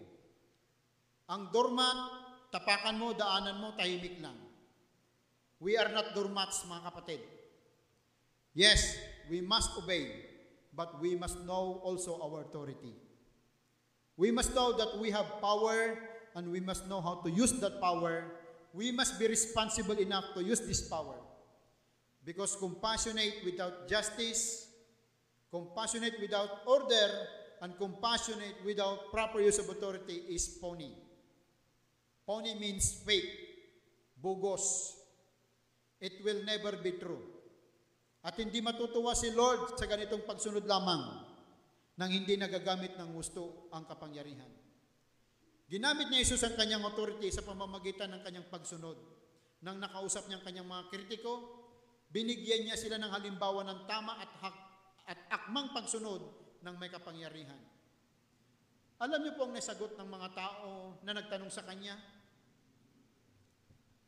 Ang 1.31 1.47
doormat, 1.55 1.97
tapakan 2.51 2.99
mo, 2.99 3.15
daanan 3.15 3.63
mo, 3.63 3.71
tahimik 3.79 4.19
lang. 4.19 4.35
We 5.63 5.79
are 5.79 5.87
not 5.87 6.11
doormats, 6.11 6.67
mga 6.67 6.91
kapatid. 6.91 7.21
Yes, 8.51 8.99
we 9.31 9.39
must 9.39 9.71
obey, 9.79 10.11
but 10.75 10.99
we 10.99 11.15
must 11.15 11.39
know 11.47 11.79
also 11.87 12.19
our 12.19 12.43
authority. 12.43 12.91
We 14.19 14.35
must 14.35 14.51
know 14.51 14.75
that 14.75 14.99
we 14.99 15.15
have 15.15 15.39
power 15.39 15.95
and 16.35 16.51
we 16.51 16.59
must 16.59 16.87
know 16.87 17.01
how 17.01 17.21
to 17.21 17.29
use 17.29 17.53
that 17.59 17.79
power 17.79 18.41
we 18.73 18.91
must 18.91 19.19
be 19.19 19.27
responsible 19.27 19.99
enough 19.99 20.33
to 20.33 20.43
use 20.43 20.59
this 20.63 20.87
power. 20.87 21.19
Because 22.23 22.55
compassionate 22.55 23.43
without 23.43 23.87
justice, 23.89 24.67
compassionate 25.51 26.15
without 26.21 26.63
order, 26.65 27.09
and 27.61 27.77
compassionate 27.77 28.57
without 28.65 29.11
proper 29.11 29.41
use 29.41 29.59
of 29.59 29.69
authority 29.69 30.23
is 30.29 30.57
phony. 30.61 30.95
Phony 32.25 32.55
means 32.55 33.01
fake, 33.05 33.29
bugos. 34.21 34.97
It 35.99 36.23
will 36.23 36.41
never 36.45 36.77
be 36.81 36.97
true. 36.97 37.21
At 38.23 38.37
hindi 38.37 38.61
matutuwa 38.61 39.17
si 39.17 39.33
Lord 39.33 39.77
sa 39.77 39.85
ganitong 39.89 40.25
pagsunod 40.25 40.65
lamang 40.65 41.25
nang 41.97 42.09
hindi 42.09 42.37
nagagamit 42.37 42.97
ng 42.97 43.13
gusto 43.13 43.69
ang 43.73 43.85
kapangyarihan. 43.85 44.60
Ginamit 45.71 46.11
ni 46.11 46.19
Jesus 46.19 46.43
ang 46.43 46.59
kanyang 46.59 46.83
authority 46.83 47.31
sa 47.31 47.47
pamamagitan 47.47 48.11
ng 48.11 48.27
kanyang 48.27 48.43
pagsunod. 48.51 48.99
Nang 49.63 49.79
nakausap 49.79 50.27
niya 50.27 50.43
ang 50.43 50.45
kanyang 50.45 50.67
mga 50.67 50.91
kritiko, 50.91 51.33
binigyan 52.11 52.67
niya 52.67 52.75
sila 52.75 52.99
ng 52.99 53.07
halimbawa 53.07 53.63
ng 53.63 53.87
tama 53.87 54.19
at, 54.19 54.31
hak, 54.43 54.57
at 55.07 55.19
akmang 55.31 55.71
pagsunod 55.71 56.27
ng 56.59 56.75
may 56.75 56.91
kapangyarihan. 56.91 57.55
Alam 58.99 59.23
niyo 59.23 59.39
po 59.39 59.47
ang 59.47 59.55
nasagot 59.55 59.95
ng 59.95 60.09
mga 60.11 60.29
tao 60.35 60.99
na 61.07 61.15
nagtanong 61.15 61.47
sa 61.47 61.63
kanya? 61.63 61.95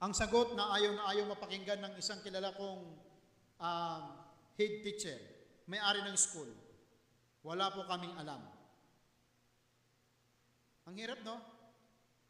Ang 0.04 0.12
sagot 0.12 0.60
na 0.60 0.68
ayaw 0.76 0.92
na 1.00 1.16
ayaw 1.16 1.32
mapakinggan 1.32 1.80
ng 1.80 1.94
isang 1.96 2.20
kilala 2.28 2.52
kong 2.60 2.92
uh, 3.64 4.20
head 4.60 4.84
teacher, 4.84 5.16
may-ari 5.72 6.04
ng 6.04 6.20
school. 6.20 6.52
Wala 7.40 7.72
po 7.72 7.88
kaming 7.88 8.20
alam. 8.20 8.44
Ang 10.92 10.96
hirap, 11.00 11.24
no? 11.24 11.53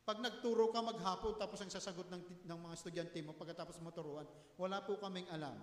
Pag 0.04 0.20
nagturo 0.20 0.68
ka 0.76 0.84
maghapon 0.84 1.40
tapos 1.40 1.64
ang 1.64 1.72
sasagot 1.72 2.12
ng, 2.12 2.24
ng 2.44 2.60
mga 2.60 2.76
estudyante 2.76 3.20
mo 3.24 3.32
pagkatapos 3.40 3.80
mo 3.80 3.96
turuan, 3.96 4.28
wala 4.60 4.84
po 4.84 5.00
kaming 5.00 5.28
alam. 5.32 5.56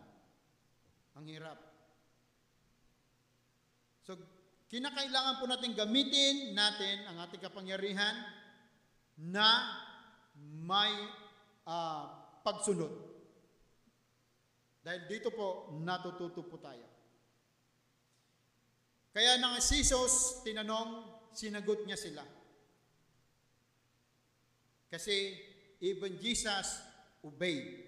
Ang 1.20 1.28
hirap. 1.28 1.60
So, 4.00 4.16
kinakailangan 4.72 5.38
po 5.38 5.44
natin 5.44 5.76
gamitin 5.76 6.56
natin 6.56 7.04
ang 7.04 7.20
ating 7.28 7.44
kapangyarihan 7.44 8.16
na 9.20 9.76
may 10.40 10.92
uh, 11.68 12.08
pagsunod. 12.40 12.92
Dahil 14.80 15.04
dito 15.04 15.28
po, 15.36 15.76
natututo 15.84 16.40
po 16.48 16.56
tayo. 16.56 16.88
Kaya 19.12 19.36
nang 19.36 19.60
si 19.60 19.84
Jesus, 19.84 20.40
tinanong, 20.40 21.04
sinagot 21.36 21.84
niya 21.84 22.00
sila. 22.00 22.24
Kasi 24.90 25.38
even 25.78 26.18
Jesus 26.18 26.82
obeyed 27.22 27.86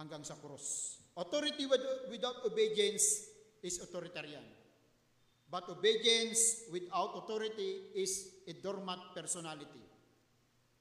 hanggang 0.00 0.24
sa 0.24 0.34
cross. 0.40 0.98
Authority 1.16 1.68
without 2.08 2.44
obedience 2.44 3.28
is 3.60 3.80
authoritarian. 3.80 4.44
But 5.46 5.68
obedience 5.70 6.66
without 6.72 7.16
authority 7.22 7.94
is 7.94 8.42
a 8.48 8.52
dormant 8.58 9.14
personality. 9.14 9.84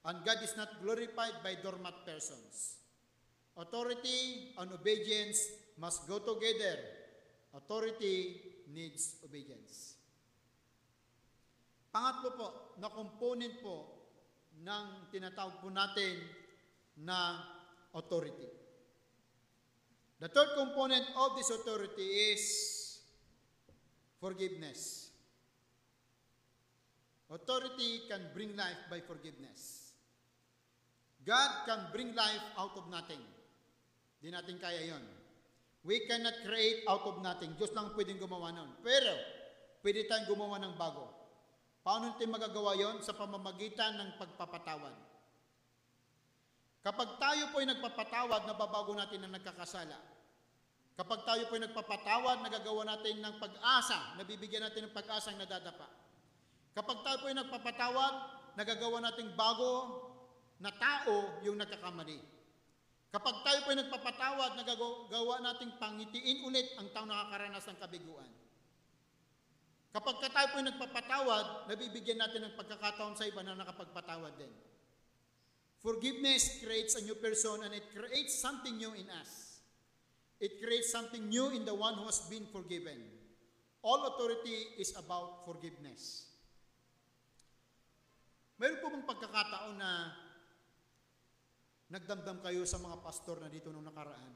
And 0.03 0.25
God 0.25 0.41
is 0.41 0.57
not 0.57 0.81
glorified 0.81 1.39
by 1.43 1.55
dormant 1.61 1.95
persons. 2.05 2.81
Authority 3.55 4.51
and 4.59 4.71
obedience 4.73 5.39
must 5.79 6.07
go 6.07 6.19
together. 6.19 6.75
Authority 7.55 8.41
needs 8.73 9.15
obedience. 9.23 9.95
Pangatlo 11.95 12.29
po, 12.35 12.47
na 12.75 12.91
component 12.91 13.63
po 13.63 13.94
ng 14.61 14.85
tinatawag 15.11 15.59
po 15.59 15.67
natin 15.73 16.21
na 17.01 17.41
authority. 17.91 18.47
The 20.19 20.31
third 20.31 20.55
component 20.55 21.05
of 21.15 21.35
this 21.35 21.51
authority 21.51 22.35
is 22.35 22.43
forgiveness. 24.21 25.11
Authority 27.27 28.05
can 28.07 28.21
bring 28.31 28.55
life 28.55 28.79
by 28.87 29.01
forgiveness. 29.03 29.91
God 31.25 31.65
can 31.65 31.89
bring 31.89 32.13
life 32.13 32.45
out 32.55 32.77
of 32.77 32.85
nothing. 32.87 33.19
Di 34.21 34.29
natin 34.29 34.61
kaya 34.61 34.93
yon. 34.93 35.01
We 35.85 36.05
cannot 36.05 36.37
create 36.45 36.85
out 36.85 37.05
of 37.05 37.21
nothing. 37.21 37.53
Diyos 37.57 37.73
lang 37.73 37.93
pwedeng 37.97 38.21
gumawa 38.21 38.53
nun. 38.53 38.73
Pero, 38.81 39.13
pwede 39.81 40.05
tayong 40.05 40.29
gumawa 40.29 40.61
ng 40.61 40.73
bago. 40.77 41.14
Paano 41.85 42.09
natin 42.09 42.33
magagawa 42.33 42.73
yon? 42.73 42.97
Sa 43.05 43.13
pamamagitan 43.13 43.93
ng 43.93 44.17
pagpapatawad. 44.17 44.97
Kapag 46.81 47.21
tayo 47.21 47.53
po 47.53 47.61
ay 47.61 47.69
nagpapatawad, 47.69 48.49
nababago 48.49 48.97
natin 48.97 49.21
ang 49.21 49.33
nagkakasala. 49.37 49.93
Kapag 50.97 51.21
tayo 51.29 51.45
po 51.45 51.61
ay 51.61 51.69
nagpapatawad, 51.69 52.41
nagagawa 52.41 52.89
natin 52.89 53.21
ng 53.21 53.35
pag-asa, 53.37 54.17
nabibigyan 54.17 54.65
natin 54.65 54.89
ng 54.89 54.97
pag-asa 54.97 55.29
ang 55.29 55.37
nadadapa. 55.37 55.85
Kapag 56.73 56.97
tayo 57.05 57.17
po 57.21 57.25
ay 57.29 57.37
nagpapatawad, 57.37 58.13
nagagawa 58.57 58.97
nating 59.05 59.29
bago 59.37 59.71
na 60.57 60.73
tao 60.73 61.37
yung 61.45 61.61
nagkakamali. 61.61 62.17
Kapag 63.13 63.35
tayo 63.45 63.59
po 63.61 63.69
ay 63.73 63.79
nagpapatawad, 63.85 64.51
nagagawa 64.57 65.35
nating 65.41 65.77
pangitiin 65.77 66.49
ulit 66.49 66.73
ang 66.81 66.89
tao 66.89 67.05
nakakaranas 67.05 67.65
ng 67.69 67.77
kabiguan. 67.77 68.29
Kapag 69.95 70.19
ka 70.19 70.27
tayo 70.27 70.47
po 70.51 70.59
ay 70.59 70.67
nagpapatawad, 70.67 71.71
nabibigyan 71.71 72.19
natin 72.19 72.43
ng 72.43 72.59
pagkakataon 72.59 73.15
sa 73.15 73.23
iba 73.31 73.39
na 73.39 73.55
nakapagpatawad 73.55 74.35
din. 74.35 74.51
Forgiveness 75.79 76.59
creates 76.59 76.99
a 76.99 77.05
new 77.07 77.15
person 77.15 77.63
and 77.63 77.71
it 77.71 77.87
creates 77.95 78.35
something 78.35 78.75
new 78.75 78.91
in 78.91 79.07
us. 79.23 79.63
It 80.43 80.59
creates 80.59 80.91
something 80.91 81.31
new 81.31 81.47
in 81.55 81.63
the 81.63 81.71
one 81.71 81.95
who 81.95 82.11
has 82.11 82.27
been 82.27 82.43
forgiven. 82.51 83.07
All 83.79 84.03
authority 84.11 84.75
is 84.75 84.91
about 84.99 85.47
forgiveness. 85.47 86.27
Meron 88.59 88.83
po 88.83 88.91
bang 88.91 89.07
pagkakataon 89.07 89.79
na 89.79 90.11
nagdamdam 91.87 92.43
kayo 92.43 92.67
sa 92.67 92.83
mga 92.83 92.99
pastor 92.99 93.39
na 93.39 93.47
dito 93.47 93.71
nung 93.71 93.87
nakaraan 93.87 94.35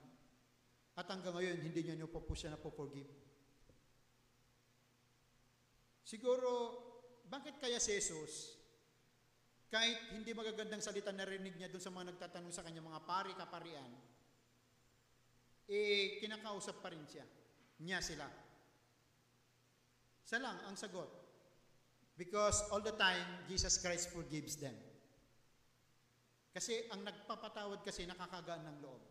at 0.95 1.03
hanggang 1.11 1.35
ngayon 1.35 1.59
hindi 1.59 1.83
nyo 1.83 2.07
po 2.07 2.23
po 2.23 2.31
siya 2.31 2.55
na 2.55 2.59
po 2.61 2.71
forgive? 2.71 3.28
Siguro, 6.09 6.73
bakit 7.29 7.61
kaya 7.61 7.77
si 7.77 7.93
Jesus, 7.93 8.57
kahit 9.69 10.09
hindi 10.09 10.33
magagandang 10.33 10.81
salita 10.81 11.13
narinig 11.13 11.53
niya 11.53 11.69
doon 11.69 11.85
sa 11.85 11.93
mga 11.93 12.17
nagtatanong 12.17 12.49
sa 12.49 12.65
kanya, 12.65 12.81
mga 12.81 13.05
pari, 13.05 13.37
kaparian, 13.37 13.93
eh, 15.69 16.17
kinakausap 16.17 16.81
pa 16.81 16.89
rin 16.89 17.05
siya. 17.05 17.21
Niya 17.85 18.01
sila. 18.01 18.25
Isa 20.25 20.41
lang 20.41 20.57
ang 20.65 20.73
sagot. 20.73 21.13
Because 22.17 22.65
all 22.73 22.81
the 22.81 22.97
time, 22.97 23.45
Jesus 23.45 23.77
Christ 23.77 24.09
forgives 24.09 24.57
them. 24.57 24.73
Kasi 26.49 26.89
ang 26.89 27.05
nagpapatawad 27.05 27.85
kasi 27.85 28.09
nakakagaan 28.09 28.65
ng 28.65 28.77
loob. 28.81 29.01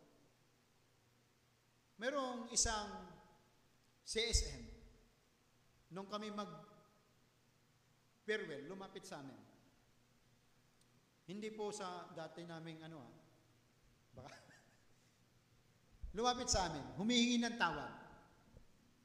Merong 2.03 2.51
isang 2.51 3.07
CSM, 4.03 4.67
nung 5.95 6.11
kami 6.11 6.27
mag 6.35 6.68
farewell, 8.29 8.69
lumapit 8.69 9.01
sa 9.09 9.25
amin. 9.25 9.41
Hindi 11.25 11.49
po 11.49 11.73
sa 11.73 12.05
dati 12.13 12.45
naming 12.45 12.85
ano 12.85 12.97
ah, 13.01 13.13
baka, 14.13 14.29
lumapit 16.17 16.45
sa 16.45 16.69
amin, 16.69 16.85
humihingi 17.01 17.41
ng 17.41 17.57
tawad. 17.57 17.93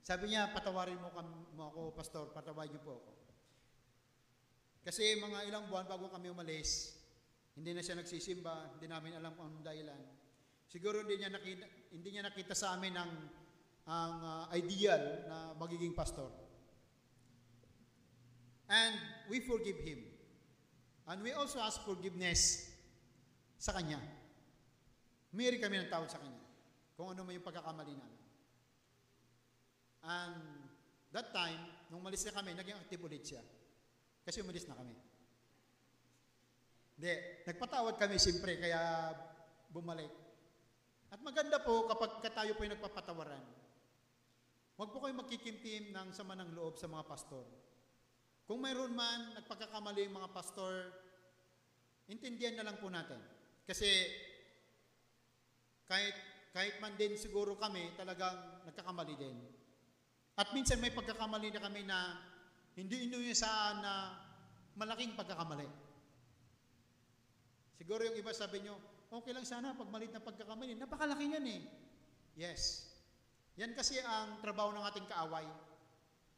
Sabi 0.04 0.28
niya, 0.28 0.52
patawarin 0.52 1.00
mo, 1.00 1.08
kam- 1.16 1.48
mo 1.56 1.72
ako, 1.72 1.80
pastor, 1.96 2.28
patawarin 2.36 2.76
niyo 2.76 2.84
po 2.84 3.00
ako. 3.00 3.12
Kasi 4.84 5.16
mga 5.16 5.48
ilang 5.48 5.64
buwan 5.72 5.88
bago 5.88 6.12
kami 6.12 6.28
umalis, 6.28 7.00
hindi 7.56 7.72
na 7.72 7.80
siya 7.80 7.96
nagsisimba, 7.96 8.76
hindi 8.76 8.84
namin 8.84 9.16
alam 9.16 9.32
kung 9.32 9.64
dahilan. 9.64 9.96
Siguro 10.68 11.00
hindi 11.00 11.24
niya 11.24 11.32
nakita, 11.32 11.64
hindi 11.96 12.08
niya 12.12 12.28
nakita 12.28 12.52
sa 12.52 12.76
amin 12.76 12.92
ang, 12.92 13.12
ang 13.88 14.14
uh, 14.20 14.44
ideal 14.52 15.24
na 15.24 15.56
magiging 15.56 15.96
pastor. 15.96 16.28
And 18.68 18.96
we 19.28 19.40
forgive 19.40 19.80
him. 19.84 20.00
And 21.04 21.20
we 21.20 21.36
also 21.36 21.60
ask 21.60 21.84
forgiveness 21.84 22.72
sa 23.60 23.76
kanya. 23.76 24.00
Miri 25.34 25.60
kami 25.60 25.80
ng 25.82 25.90
tawad 25.92 26.08
sa 26.08 26.20
kanya. 26.20 26.40
Kung 26.94 27.12
ano 27.12 27.26
man 27.26 27.36
yung 27.36 27.44
pagkakamali 27.44 27.92
namin. 27.92 28.22
And 30.04 30.36
that 31.12 31.32
time, 31.32 31.60
nung 31.88 32.04
malis 32.04 32.22
na 32.24 32.36
kami, 32.36 32.52
naging 32.52 32.76
active 32.76 33.02
ulit 33.02 33.24
siya. 33.24 33.42
Kasi 34.24 34.40
umalis 34.40 34.68
na 34.68 34.78
kami. 34.78 34.96
Hindi, 36.94 37.14
nagpatawad 37.50 37.98
kami 37.98 38.16
siyempre, 38.16 38.56
kaya 38.56 39.12
bumalik. 39.74 40.12
At 41.10 41.18
maganda 41.20 41.58
po 41.60 41.90
kapag 41.90 42.22
tayo 42.22 42.52
po 42.54 42.62
ay 42.62 42.72
nagpapatawaran. 42.72 43.44
Huwag 44.74 44.90
po 44.90 44.98
kayo 45.02 45.14
magkikimtim 45.14 45.94
ng 45.94 46.08
sama 46.10 46.34
ng 46.34 46.54
loob 46.54 46.74
sa 46.78 46.90
mga 46.90 47.06
pastor. 47.06 47.46
Kung 48.44 48.60
mayroon 48.60 48.92
man 48.92 49.32
nagpagkakamali 49.40 50.04
yung 50.04 50.20
mga 50.20 50.32
pastor, 50.36 50.92
intindihan 52.12 52.60
na 52.60 52.66
lang 52.68 52.76
po 52.76 52.92
natin. 52.92 53.16
Kasi 53.64 53.88
kahit, 55.88 56.16
kahit 56.52 56.76
man 56.80 56.92
din 57.00 57.16
siguro 57.16 57.56
kami, 57.56 57.96
talagang 57.96 58.36
nagkakamali 58.68 59.14
din. 59.16 59.36
At 60.36 60.52
minsan 60.52 60.82
may 60.82 60.92
pagkakamali 60.92 61.48
na 61.54 61.60
kami 61.62 61.82
na 61.88 61.98
hindi 62.76 63.08
inuusahan 63.08 63.80
na 63.80 63.92
malaking 64.76 65.16
pagkakamali. 65.16 65.68
Siguro 67.80 68.04
yung 68.04 68.18
iba 68.18 68.32
sabi 68.34 68.60
nyo, 68.60 68.76
okay 69.08 69.32
lang 69.32 69.46
sana 69.46 69.72
pag 69.72 69.88
malit 69.88 70.10
na 70.12 70.20
pagkakamali. 70.20 70.76
Napakalaki 70.76 71.32
yan 71.32 71.46
eh. 71.48 71.62
Yes. 72.34 72.90
Yan 73.54 73.72
kasi 73.72 74.02
ang 74.02 74.42
trabaho 74.42 74.74
ng 74.74 74.84
ating 74.90 75.06
kaaway. 75.06 75.46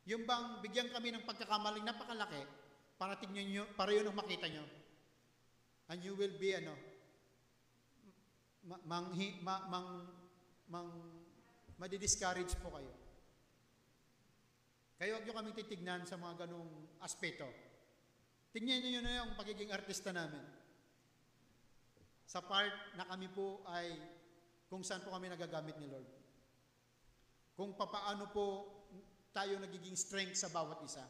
Yung 0.07 0.22
bang 0.22 0.62
bigyan 0.62 0.94
kami 0.94 1.11
ng 1.11 1.26
pagkakamaling 1.26 1.82
napakalaki 1.82 2.46
para 2.94 3.18
tingnan 3.18 3.50
nyo, 3.50 3.64
para 3.74 3.90
yun 3.90 4.07
ang 4.07 4.14
makita 4.14 4.46
nyo. 4.46 4.62
And 5.90 5.98
you 6.02 6.14
will 6.14 6.34
be 6.38 6.54
ano, 6.54 6.74
mang, 8.86 9.11
mang, 9.42 9.64
mang, 9.70 9.88
mang 10.70 10.88
madi-discourage 11.78 12.54
po 12.62 12.70
kayo. 12.74 12.92
Kaya 14.96 15.18
huwag 15.18 15.24
nyo 15.28 15.34
kaming 15.36 15.59
titignan 15.59 16.02
sa 16.09 16.16
mga 16.16 16.46
ganong 16.46 16.70
aspeto. 17.04 17.46
Tingnan 18.54 18.80
nyo 18.80 19.02
na 19.04 19.18
yung 19.20 19.36
pagiging 19.36 19.74
artista 19.74 20.14
namin. 20.14 20.40
Sa 22.26 22.40
part 22.42 22.72
na 22.96 23.04
kami 23.04 23.28
po 23.30 23.61
ay 23.68 23.92
kung 24.66 24.82
saan 24.82 25.04
po 25.04 25.12
kami 25.14 25.30
nagagamit 25.30 25.76
ni 25.78 25.86
Lord. 25.86 26.09
Kung 27.54 27.76
papaano 27.76 28.32
po 28.32 28.46
tayo 29.37 29.61
nagiging 29.61 29.93
strength 29.93 30.41
sa 30.41 30.49
bawat 30.49 30.80
isa. 30.80 31.05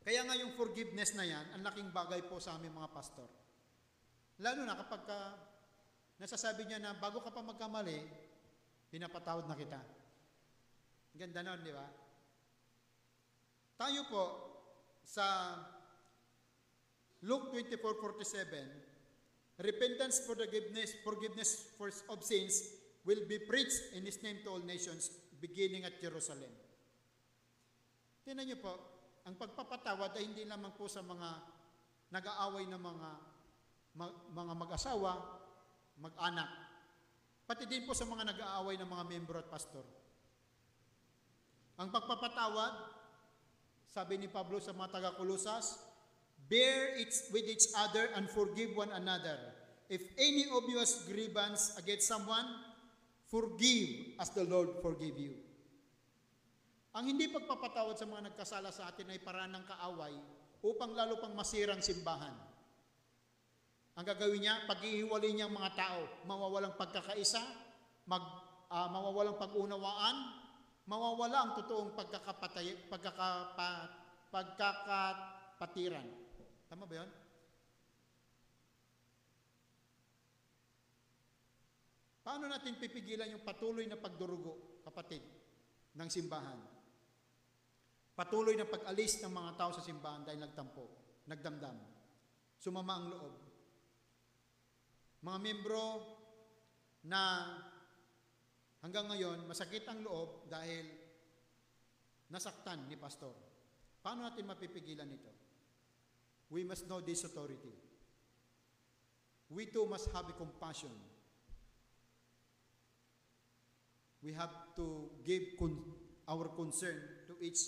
Kaya 0.00 0.24
nga 0.24 0.40
yung 0.40 0.56
forgiveness 0.56 1.12
na 1.12 1.28
yan, 1.28 1.44
ang 1.52 1.60
laking 1.60 1.92
bagay 1.92 2.24
po 2.24 2.40
sa 2.40 2.56
aming 2.56 2.72
mga 2.72 2.88
pastor. 2.96 3.28
Lalo 4.40 4.64
na 4.64 4.80
kapag 4.80 5.04
ka, 5.04 5.36
nasasabi 6.16 6.64
niya 6.64 6.80
na 6.80 6.96
bago 6.96 7.20
ka 7.20 7.28
pa 7.28 7.44
magkamali, 7.44 8.08
pinapatawad 8.88 9.44
na 9.44 9.52
kita. 9.52 9.76
Ganda 11.12 11.44
nun, 11.44 11.60
di 11.60 11.76
ba? 11.76 11.84
Tayo 13.76 14.08
po 14.08 14.24
sa 15.04 15.60
Luke 17.28 17.52
24:47, 17.52 19.60
repentance 19.60 20.24
for 20.24 20.40
forgiveness, 20.40 20.96
forgiveness 21.04 21.68
for, 21.76 21.92
of 22.08 22.24
sins 22.24 22.80
will 23.04 23.28
be 23.28 23.36
preached 23.44 23.92
in 23.92 24.08
His 24.08 24.24
name 24.24 24.40
to 24.46 24.56
all 24.56 24.64
nations, 24.64 25.12
beginning 25.38 25.86
at 25.86 25.98
Jerusalem. 26.02 26.50
Tingnan 28.26 28.44
niyo 28.44 28.58
po, 28.60 28.74
ang 29.24 29.34
pagpapatawad 29.38 30.14
ay 30.18 30.24
hindi 30.28 30.44
lamang 30.44 30.76
po 30.76 30.90
sa 30.90 31.00
mga 31.00 31.28
nag-aaway 32.12 32.64
na 32.68 32.80
mga 32.80 33.10
mga 34.30 34.54
mag-asawa, 34.54 35.12
mag-anak, 35.98 36.50
pati 37.48 37.66
din 37.66 37.82
po 37.82 37.96
sa 37.96 38.06
mga 38.06 38.30
nag-aaway 38.30 38.78
ng 38.78 38.86
mga 38.86 39.04
membro 39.08 39.40
at 39.40 39.48
pastor. 39.50 39.82
Ang 41.80 41.88
pagpapatawad, 41.90 42.74
sabi 43.88 44.20
ni 44.20 44.28
Pablo 44.30 44.62
sa 44.62 44.76
mga 44.76 45.00
taga-Kulosas, 45.00 45.82
bear 46.46 46.94
it 47.00 47.10
with 47.34 47.48
each 47.48 47.72
other 47.74 48.12
and 48.14 48.30
forgive 48.30 48.76
one 48.76 48.92
another. 48.94 49.40
If 49.88 50.04
any 50.20 50.46
of 50.52 50.68
you 50.68 50.76
has 50.78 51.08
grievance 51.08 51.74
against 51.80 52.06
someone, 52.06 52.44
forgive 53.28 54.16
as 54.20 54.32
the 54.32 54.44
Lord 54.44 54.80
forgive 54.80 55.16
you. 55.16 55.36
Ang 56.96 57.14
hindi 57.14 57.28
pagpapatawad 57.30 57.94
sa 57.94 58.08
mga 58.08 58.32
nagkasala 58.32 58.72
sa 58.72 58.88
atin 58.90 59.12
ay 59.12 59.20
paraan 59.20 59.54
ng 59.54 59.64
kaaway 59.68 60.16
upang 60.64 60.96
lalo 60.96 61.20
pang 61.20 61.36
masirang 61.36 61.84
simbahan. 61.84 62.34
Ang 63.98 64.06
gagawin 64.06 64.42
niya, 64.42 64.66
pag-ihiwalay 64.66 65.30
niya 65.34 65.50
ang 65.50 65.58
mga 65.58 65.74
tao, 65.74 66.00
mawawalang 66.26 66.74
pagkakaisa, 66.78 67.42
mag, 68.06 68.22
uh, 68.70 68.88
mawawalang 68.90 69.38
pag-unawaan, 69.38 70.16
mawawala 70.86 71.38
ang 71.44 71.52
totoong 71.58 71.92
pagkakapatay, 71.98 72.88
pagkakapa, 72.88 73.70
pagkakapatiran. 74.30 76.06
Tama 76.70 76.86
ba 76.86 76.94
yun? 77.04 77.10
Paano 82.28 82.44
natin 82.44 82.76
pipigilan 82.76 83.32
yung 83.32 83.40
patuloy 83.40 83.88
na 83.88 83.96
pagdurugo, 83.96 84.84
kapatid, 84.84 85.24
ng 85.96 86.08
simbahan? 86.12 86.60
Patuloy 88.12 88.52
na 88.52 88.68
pag-alis 88.68 89.24
ng 89.24 89.32
mga 89.32 89.56
tao 89.56 89.72
sa 89.72 89.80
simbahan 89.80 90.28
dahil 90.28 90.36
nagtampo, 90.36 90.92
nagdamdam, 91.24 91.72
sumama 92.60 93.00
ang 93.00 93.06
loob. 93.08 93.34
Mga 95.24 95.38
membro 95.40 95.86
na 97.08 97.48
hanggang 98.84 99.08
ngayon 99.08 99.48
masakit 99.48 99.88
ang 99.88 100.04
loob 100.04 100.52
dahil 100.52 100.84
nasaktan 102.28 102.92
ni 102.92 103.00
pastor. 103.00 103.32
Paano 104.04 104.28
natin 104.28 104.44
mapipigilan 104.44 105.08
ito? 105.08 105.32
We 106.52 106.60
must 106.60 106.84
know 106.92 107.00
this 107.00 107.24
authority. 107.24 107.72
We 109.48 109.72
too 109.72 109.88
must 109.88 110.12
have 110.12 110.28
compassion. 110.36 110.92
We 114.22 114.34
have 114.34 114.50
to 114.74 115.10
give 115.22 115.54
con- 115.58 115.78
our 116.26 116.50
concern 116.52 116.98
to 117.30 117.38
each 117.38 117.62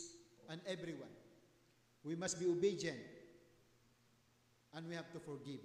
and 0.51 0.59
everyone. 0.67 1.13
We 2.03 2.19
must 2.19 2.41
be 2.43 2.47
obedient. 2.51 2.99
And 4.75 4.87
we 4.87 4.95
have 4.95 5.11
to 5.15 5.21
forgive. 5.23 5.63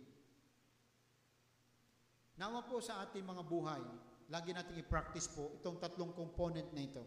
Nawa 2.36 2.68
po 2.68 2.84
sa 2.84 3.06
ating 3.06 3.24
mga 3.24 3.44
buhay, 3.48 3.82
lagi 4.28 4.52
nating 4.52 4.82
i-practice 4.82 5.30
po 5.32 5.56
itong 5.62 5.80
tatlong 5.80 6.12
component 6.12 6.68
na 6.74 6.84
ito. 6.84 7.06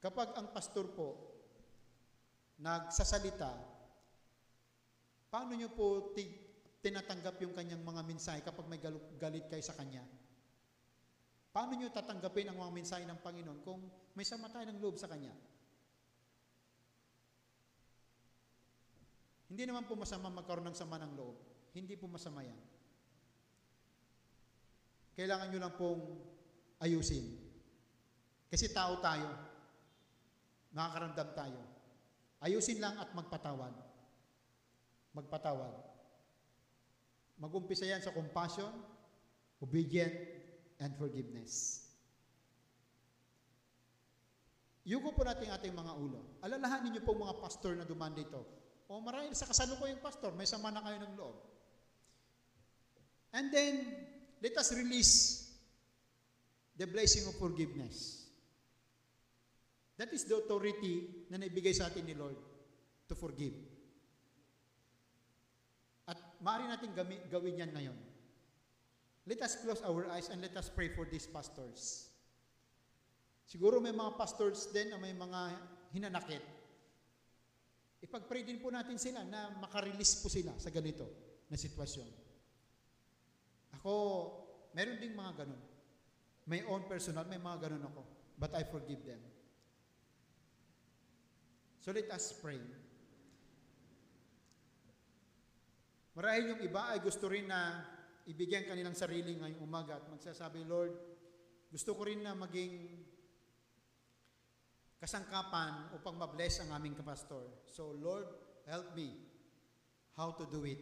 Kapag 0.00 0.36
ang 0.36 0.52
pastor 0.52 0.92
po 0.92 1.08
nagsasalita, 2.60 3.50
paano 5.28 5.52
nyo 5.56 5.68
po 5.72 6.14
ti- 6.14 6.30
tinatanggap 6.80 7.40
yung 7.42 7.56
kanyang 7.56 7.82
mga 7.82 8.02
mensahe 8.04 8.40
kapag 8.44 8.68
may 8.68 8.80
galit 9.18 9.44
kayo 9.50 9.64
sa 9.64 9.76
kanya? 9.76 10.04
Paano 11.54 11.78
nyo 11.78 11.86
tatanggapin 11.86 12.50
ang 12.50 12.58
mga 12.58 12.74
mensahe 12.74 13.06
ng 13.06 13.22
Panginoon 13.22 13.62
kung 13.62 13.78
may 14.18 14.26
sama 14.26 14.50
tayo 14.50 14.66
ng 14.66 14.82
loob 14.82 14.98
sa 14.98 15.06
kanya? 15.06 15.30
Hindi 19.46 19.62
naman 19.62 19.86
po 19.86 19.94
masama 19.94 20.34
magkaroon 20.34 20.66
ng 20.66 20.74
sama 20.74 20.98
ng 20.98 21.14
loob. 21.14 21.38
Hindi 21.78 21.94
po 21.94 22.10
masama 22.10 22.42
yan. 22.42 22.58
Kailangan 25.14 25.46
nyo 25.54 25.60
lang 25.62 25.74
pong 25.78 26.02
ayusin. 26.82 27.22
Kasi 28.50 28.74
tao 28.74 28.98
tayo. 28.98 29.30
Nakakaramdam 30.74 31.28
tayo. 31.38 31.62
Ayusin 32.42 32.82
lang 32.82 32.98
at 32.98 33.14
magpatawad. 33.14 33.78
Magpatawad. 35.14 35.74
Mag-umpisa 37.38 37.86
yan 37.86 38.02
sa 38.02 38.10
compassion, 38.10 38.74
obedient, 39.62 40.34
and 40.84 40.92
forgiveness. 41.00 41.80
Yuko 44.84 45.16
po 45.16 45.24
natin 45.24 45.48
ating 45.48 45.72
mga 45.72 45.96
ulo. 45.96 46.44
Alalahanin 46.44 46.92
niyo 46.92 47.02
po 47.08 47.16
mga 47.16 47.40
pastor 47.40 47.72
na 47.72 47.88
duman 47.88 48.12
dito. 48.12 48.44
O 48.84 49.00
marahil 49.00 49.32
sa 49.32 49.48
kasalukuyang 49.48 50.04
pastor, 50.04 50.36
may 50.36 50.44
sama 50.44 50.68
na 50.68 50.84
kayo 50.84 51.00
ng 51.00 51.16
loob. 51.16 51.36
And 53.32 53.48
then, 53.48 53.74
let 54.44 54.52
us 54.60 54.76
release 54.76 55.48
the 56.76 56.84
blessing 56.84 57.24
of 57.24 57.34
forgiveness. 57.40 58.28
That 59.96 60.12
is 60.12 60.28
the 60.28 60.36
authority 60.36 61.24
na 61.32 61.40
naibigay 61.40 61.72
sa 61.72 61.88
atin 61.88 62.04
ni 62.04 62.12
Lord 62.12 62.36
to 63.08 63.16
forgive. 63.16 63.56
At 66.04 66.20
maaari 66.44 66.68
natin 66.68 66.92
gawin 67.32 67.56
yan 67.56 67.72
ngayon. 67.72 67.98
Let 69.24 69.40
us 69.40 69.56
close 69.56 69.80
our 69.80 70.04
eyes 70.12 70.28
and 70.28 70.44
let 70.44 70.52
us 70.52 70.68
pray 70.68 70.92
for 70.92 71.08
these 71.08 71.24
pastors. 71.24 72.12
Siguro 73.48 73.80
may 73.80 73.92
mga 73.92 74.20
pastors 74.20 74.68
din 74.68 74.92
na 74.92 75.00
may 75.00 75.16
mga 75.16 75.40
hinanakit. 75.96 76.44
Ipag-pray 78.04 78.44
din 78.44 78.60
po 78.60 78.68
natin 78.68 79.00
sila 79.00 79.24
na 79.24 79.48
makarelease 79.64 80.20
po 80.20 80.28
sila 80.28 80.52
sa 80.60 80.68
ganito 80.68 81.08
na 81.48 81.56
sitwasyon. 81.56 82.08
Ako, 83.80 83.92
meron 84.76 85.00
ding 85.00 85.16
mga 85.16 85.44
ganun. 85.44 85.62
May 86.44 86.60
own 86.68 86.84
personal, 86.84 87.24
may 87.24 87.40
mga 87.40 87.68
ganun 87.68 87.88
ako. 87.88 88.04
But 88.36 88.52
I 88.52 88.68
forgive 88.68 89.00
them. 89.08 89.24
So 91.80 91.96
let 91.96 92.12
us 92.12 92.32
pray. 92.44 92.60
Marahil 96.12 96.56
yung 96.56 96.62
iba 96.64 96.92
ay 96.92 97.00
gusto 97.00 97.24
rin 97.28 97.48
na 97.48 97.88
ibigyan 98.24 98.64
kanilang 98.64 98.96
sarili 98.96 99.36
ngayong 99.36 99.60
umaga 99.60 100.00
at 100.00 100.06
magsasabi, 100.08 100.64
Lord, 100.64 100.92
gusto 101.68 101.92
ko 101.92 102.08
rin 102.08 102.24
na 102.24 102.32
maging 102.32 103.04
kasangkapan 104.96 105.92
upang 105.92 106.16
mabless 106.16 106.64
ang 106.64 106.72
aming 106.72 106.96
kapastor. 106.96 107.44
So, 107.68 107.92
Lord, 108.00 108.24
help 108.64 108.96
me 108.96 109.12
how 110.16 110.32
to 110.32 110.48
do 110.48 110.64
it. 110.64 110.80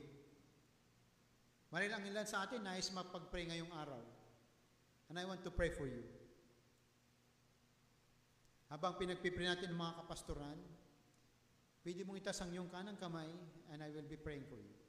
Marahil 1.72 1.90
ang 1.97 2.05
ilan 2.05 2.28
sa 2.28 2.45
atin 2.47 2.62
nais 2.62 2.93
mapag-pray 2.93 3.49
ngayong 3.49 3.72
araw. 3.72 4.03
And 5.09 5.16
I 5.18 5.24
want 5.24 5.43
to 5.43 5.51
pray 5.51 5.72
for 5.72 5.88
you. 5.88 6.05
Habang 8.68 9.01
pinagpipray 9.01 9.49
natin 9.49 9.72
ang 9.72 9.80
mga 9.80 10.05
kapastoran, 10.05 10.57
pwede 11.84 12.05
mong 12.05 12.20
itas 12.20 12.40
ang 12.40 12.53
iyong 12.53 12.68
kanang 12.68 12.97
kamay 13.01 13.28
and 13.72 13.80
I 13.80 13.88
will 13.90 14.07
be 14.07 14.20
praying 14.20 14.45
for 14.49 14.61
you. 14.61 14.82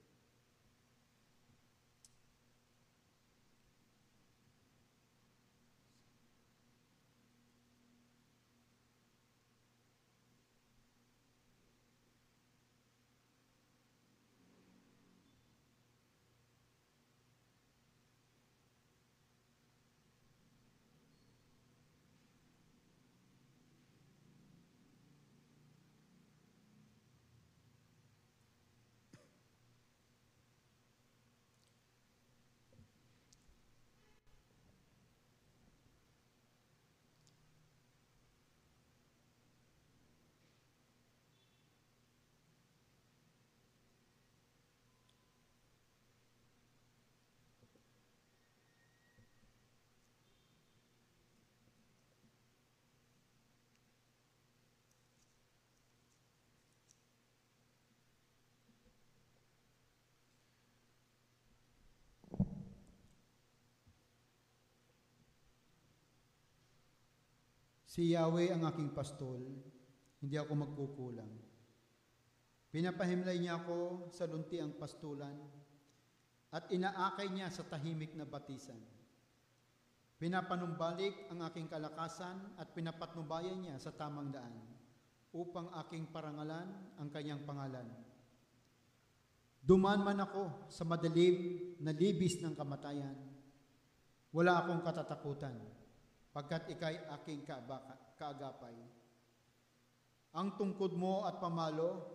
Si 67.94 68.10
Yahweh 68.18 68.50
ang 68.50 68.66
aking 68.66 68.90
pastol, 68.90 69.38
hindi 70.18 70.34
ako 70.34 70.66
magkukulang. 70.66 71.30
Pinapahimlay 72.74 73.38
niya 73.38 73.62
ako 73.62 74.10
sa 74.10 74.26
lunti 74.26 74.58
ang 74.58 74.74
pastulan 74.82 75.38
at 76.50 76.74
inaakay 76.74 77.30
niya 77.30 77.54
sa 77.54 77.62
tahimik 77.70 78.18
na 78.18 78.26
batisan. 78.26 78.82
Pinapanumbalik 80.18 81.30
ang 81.30 81.46
aking 81.46 81.70
kalakasan 81.70 82.58
at 82.58 82.74
pinapatnubayan 82.74 83.62
niya 83.62 83.78
sa 83.78 83.94
tamang 83.94 84.34
daan 84.34 84.58
upang 85.30 85.70
aking 85.86 86.10
parangalan 86.10 86.98
ang 86.98 87.14
kanyang 87.14 87.46
pangalan. 87.46 87.86
Duman 89.62 90.02
man 90.02 90.18
ako 90.18 90.66
sa 90.66 90.82
madilim 90.82 91.62
na 91.78 91.94
libis 91.94 92.42
ng 92.42 92.58
kamatayan, 92.58 93.22
wala 94.34 94.66
akong 94.66 94.82
katatakutan 94.82 95.83
pagkat 96.34 96.74
ikay 96.74 96.98
aking 97.22 97.46
kaabaka- 97.46 98.18
kaagapay. 98.18 98.74
Ang 100.34 100.58
tungkod 100.58 100.98
mo 100.98 101.30
at 101.30 101.38
pamalo, 101.38 102.10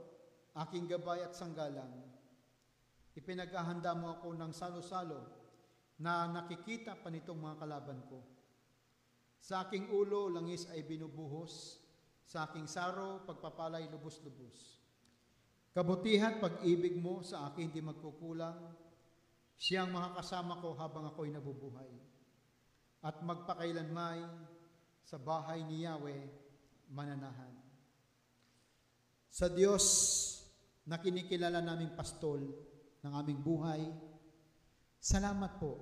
aking 0.59 0.91
gabay 0.91 1.23
at 1.23 1.39
sanggalang, 1.39 2.03
ipinaghahanda 3.15 3.95
mo 3.95 4.19
ako 4.19 4.35
ng 4.35 4.51
salo-salo 4.51 5.23
na 6.03 6.27
nakikita 6.27 6.99
pa 6.99 7.15
nitong 7.15 7.39
mga 7.39 7.57
kalaban 7.63 8.03
ko. 8.11 8.19
Sa 9.39 9.63
aking 9.63 9.95
ulo, 9.95 10.27
langis 10.27 10.67
ay 10.75 10.83
binubuhos, 10.83 11.79
sa 12.27 12.51
aking 12.51 12.67
saro, 12.67 13.23
pagpapalay 13.23 13.87
lubos-lubos. 13.87 14.83
Kabutihan, 15.71 16.43
pag-ibig 16.43 16.99
mo 16.99 17.23
sa 17.23 17.47
akin 17.55 17.71
di 17.71 17.79
magkukulang, 17.79 18.89
Siyang 19.59 19.91
makakasama 19.91 20.63
ko 20.63 20.79
habang 20.79 21.11
ako'y 21.11 21.35
nabubuhay. 21.35 21.91
At 23.05 23.23
magpakailanmay 23.23 24.19
sa 25.07 25.17
bahay 25.17 25.63
ni 25.65 25.87
Yahweh 25.87 26.23
mananahan. 26.91 27.55
Sa 29.31 29.47
Diyos 29.47 29.85
na 30.89 30.99
kinikilala 30.99 31.63
naming 31.63 31.95
pastol 31.95 32.43
ng 33.05 33.13
aming 33.13 33.41
buhay, 33.45 33.83
salamat 34.99 35.63
po 35.63 35.79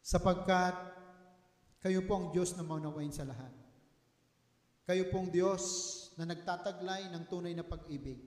sapagkat 0.00 0.74
kayo 1.82 2.06
po 2.06 2.14
ang 2.14 2.26
Diyos 2.30 2.54
na 2.54 2.62
maunawain 2.62 3.10
sa 3.10 3.26
lahat. 3.26 3.50
Kayo 4.86 5.10
pong 5.10 5.34
Diyos 5.34 5.62
na 6.14 6.26
nagtataglay 6.30 7.10
ng 7.10 7.26
tunay 7.26 7.54
na 7.58 7.66
pag-ibig. 7.66 8.22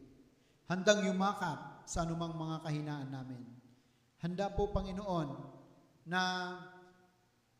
Handang 0.68 1.08
yumakap 1.08 1.88
sa 1.88 2.04
anumang 2.04 2.36
mga 2.36 2.68
kahinaan 2.68 3.10
namin. 3.12 3.44
Handa 4.20 4.52
po, 4.52 4.74
Panginoon, 4.76 5.30
na 6.10 6.22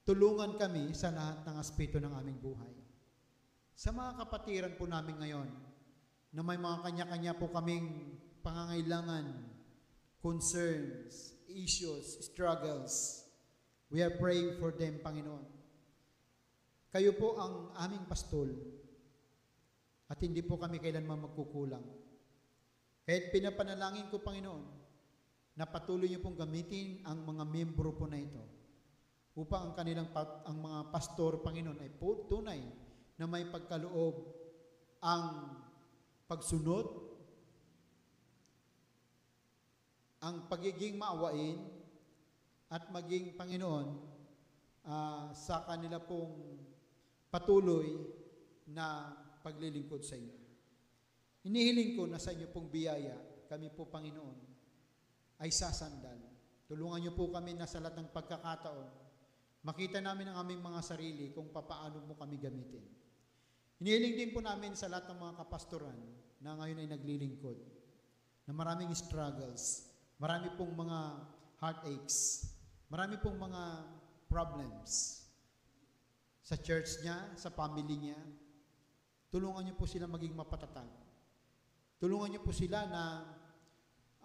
tulungan 0.06 0.54
kami 0.62 0.94
sa 0.94 1.10
lahat 1.10 1.42
ng 1.50 1.58
aspeto 1.58 1.98
ng 1.98 2.14
aming 2.14 2.38
buhay. 2.38 2.74
Sa 3.74 3.90
mga 3.90 4.22
kapatiran 4.22 4.78
po 4.78 4.86
namin 4.86 5.18
ngayon, 5.18 5.50
na 6.30 6.46
may 6.46 6.62
mga 6.62 6.78
kanya-kanya 6.86 7.34
po 7.34 7.50
kaming 7.50 8.14
pangangailangan, 8.46 9.34
concerns, 10.22 11.34
issues, 11.50 12.22
struggles, 12.22 13.26
we 13.90 14.06
are 14.06 14.14
praying 14.22 14.54
for 14.62 14.70
them, 14.70 15.02
Panginoon. 15.02 15.44
Kayo 16.94 17.18
po 17.18 17.42
ang 17.42 17.74
aming 17.82 18.06
pastol 18.06 18.54
at 20.06 20.22
hindi 20.22 20.46
po 20.46 20.62
kami 20.62 20.78
kailanman 20.78 21.26
magkukulang. 21.26 21.84
Kahit 23.10 23.34
pinapanalangin 23.34 24.14
ko, 24.14 24.22
Panginoon, 24.22 24.64
na 25.58 25.66
patuloy 25.66 26.14
niyo 26.14 26.22
pong 26.22 26.38
gamitin 26.38 27.02
ang 27.10 27.26
mga 27.26 27.44
membro 27.48 27.90
po 27.96 28.06
na 28.06 28.22
ito 28.22 28.65
upang 29.36 29.72
ang 29.72 29.74
kanilang 29.76 30.08
ang 30.16 30.58
mga 30.64 30.80
pastor, 30.96 31.44
Panginoon, 31.44 31.84
ay 31.84 31.92
tunay 32.32 32.64
na 33.20 33.28
may 33.28 33.44
pagkaloob 33.52 34.16
ang 35.04 35.60
pagsunod, 36.26 36.88
ang 40.24 40.48
pagiging 40.48 40.96
maawain, 40.96 41.60
at 42.66 42.90
maging 42.90 43.38
Panginoon 43.38 43.88
ah, 44.90 45.30
sa 45.38 45.64
kanila 45.70 46.02
pong 46.02 46.58
patuloy 47.30 47.94
na 48.66 49.14
paglilingkod 49.46 50.02
sa 50.02 50.18
inyo. 50.18 50.34
Inihiling 51.46 51.94
ko 51.94 52.10
na 52.10 52.18
sa 52.18 52.34
inyo 52.34 52.50
pong 52.50 52.74
biyaya, 52.74 53.14
kami 53.46 53.70
po 53.70 53.86
Panginoon, 53.86 54.38
ay 55.46 55.54
sasandal. 55.54 56.18
Tulungan 56.66 57.06
niyo 57.06 57.14
po 57.14 57.30
kami 57.30 57.54
na 57.54 57.70
sa 57.70 57.78
lahat 57.78 58.02
ng 58.02 58.10
pagkakataon, 58.10 59.05
makita 59.66 59.98
namin 59.98 60.30
ang 60.30 60.46
aming 60.46 60.62
mga 60.62 60.82
sarili 60.86 61.34
kung 61.34 61.50
papaano 61.50 62.06
mo 62.06 62.14
kami 62.14 62.38
gamitin. 62.38 62.86
Inihiling 63.82 64.16
din 64.16 64.30
po 64.32 64.40
namin 64.40 64.78
sa 64.78 64.86
lahat 64.86 65.10
ng 65.10 65.20
mga 65.20 65.34
kapastoran 65.42 65.98
na 66.38 66.54
ngayon 66.62 66.86
ay 66.86 66.88
naglilingkod, 66.94 67.58
na 68.46 68.54
maraming 68.54 68.94
struggles, 68.94 69.90
marami 70.22 70.54
pong 70.54 70.70
mga 70.78 71.00
heartaches, 71.58 72.46
marami 72.94 73.18
pong 73.18 73.42
mga 73.42 73.64
problems 74.30 75.26
sa 76.46 76.54
church 76.62 77.02
niya, 77.02 77.34
sa 77.34 77.50
family 77.50 77.98
niya. 77.98 78.20
Tulungan 79.34 79.66
niyo 79.66 79.74
po 79.74 79.90
sila 79.90 80.06
maging 80.06 80.38
mapatatag. 80.38 80.88
Tulungan 81.98 82.38
niyo 82.38 82.46
po 82.46 82.54
sila 82.54 82.86
na 82.86 83.02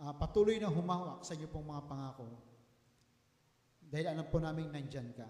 ah, 0.04 0.12
patuloy 0.12 0.60
na 0.60 0.68
humawak 0.68 1.24
sa 1.24 1.32
inyo 1.32 1.48
pong 1.48 1.72
mga 1.72 1.88
pangako. 1.88 2.49
Dahil 3.90 4.06
alam 4.06 4.26
po 4.30 4.38
namin 4.38 4.70
nandyan 4.70 5.10
ka. 5.12 5.26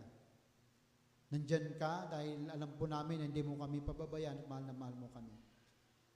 Nandyan 1.32 1.80
ka 1.80 2.12
dahil 2.12 2.44
alam 2.52 2.76
po 2.76 2.84
namin 2.84 3.24
na 3.24 3.26
hindi 3.32 3.40
mo 3.40 3.56
kami 3.56 3.80
pababayaan 3.80 4.44
at 4.44 4.46
mahal 4.50 4.64
na 4.68 4.76
mahal 4.76 4.94
mo 5.00 5.08
kami. 5.08 5.32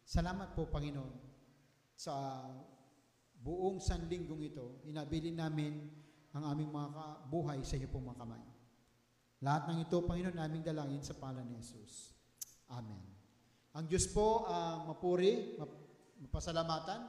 Salamat 0.04 0.52
po, 0.52 0.68
Panginoon, 0.68 1.14
sa 1.96 2.44
buong 3.40 3.80
sanlinggong 3.80 4.44
ito, 4.44 4.84
inabilin 4.84 5.40
namin 5.40 5.80
ang 6.36 6.44
aming 6.52 6.68
mga 6.68 7.04
buhay 7.30 7.64
sa 7.64 7.80
iyo 7.80 7.88
pong 7.88 8.12
mga 8.12 8.20
kamay. 8.20 8.44
Lahat 9.40 9.64
ng 9.72 9.78
ito, 9.86 9.96
Panginoon, 10.04 10.36
naming 10.36 10.66
dalangin 10.66 11.00
sa 11.00 11.16
pangalan 11.16 11.48
ni 11.48 11.56
Jesus. 11.56 12.12
Amen. 12.68 13.00
Ang 13.72 13.88
Diyos 13.88 14.10
po 14.10 14.44
ang 14.50 14.90
mapuri, 14.90 15.56
map- 15.56 15.82
mapasalamatan, 16.26 17.00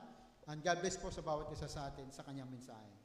and 0.45 0.59
God 0.61 0.77
bless 0.79 0.95
po 0.95 1.09
sa 1.09 1.25
bawat 1.25 1.49
isa 1.51 1.65
sa 1.65 1.89
atin 1.89 2.13
sa 2.13 2.21
kanyang 2.21 2.47
mensahe. 2.53 3.05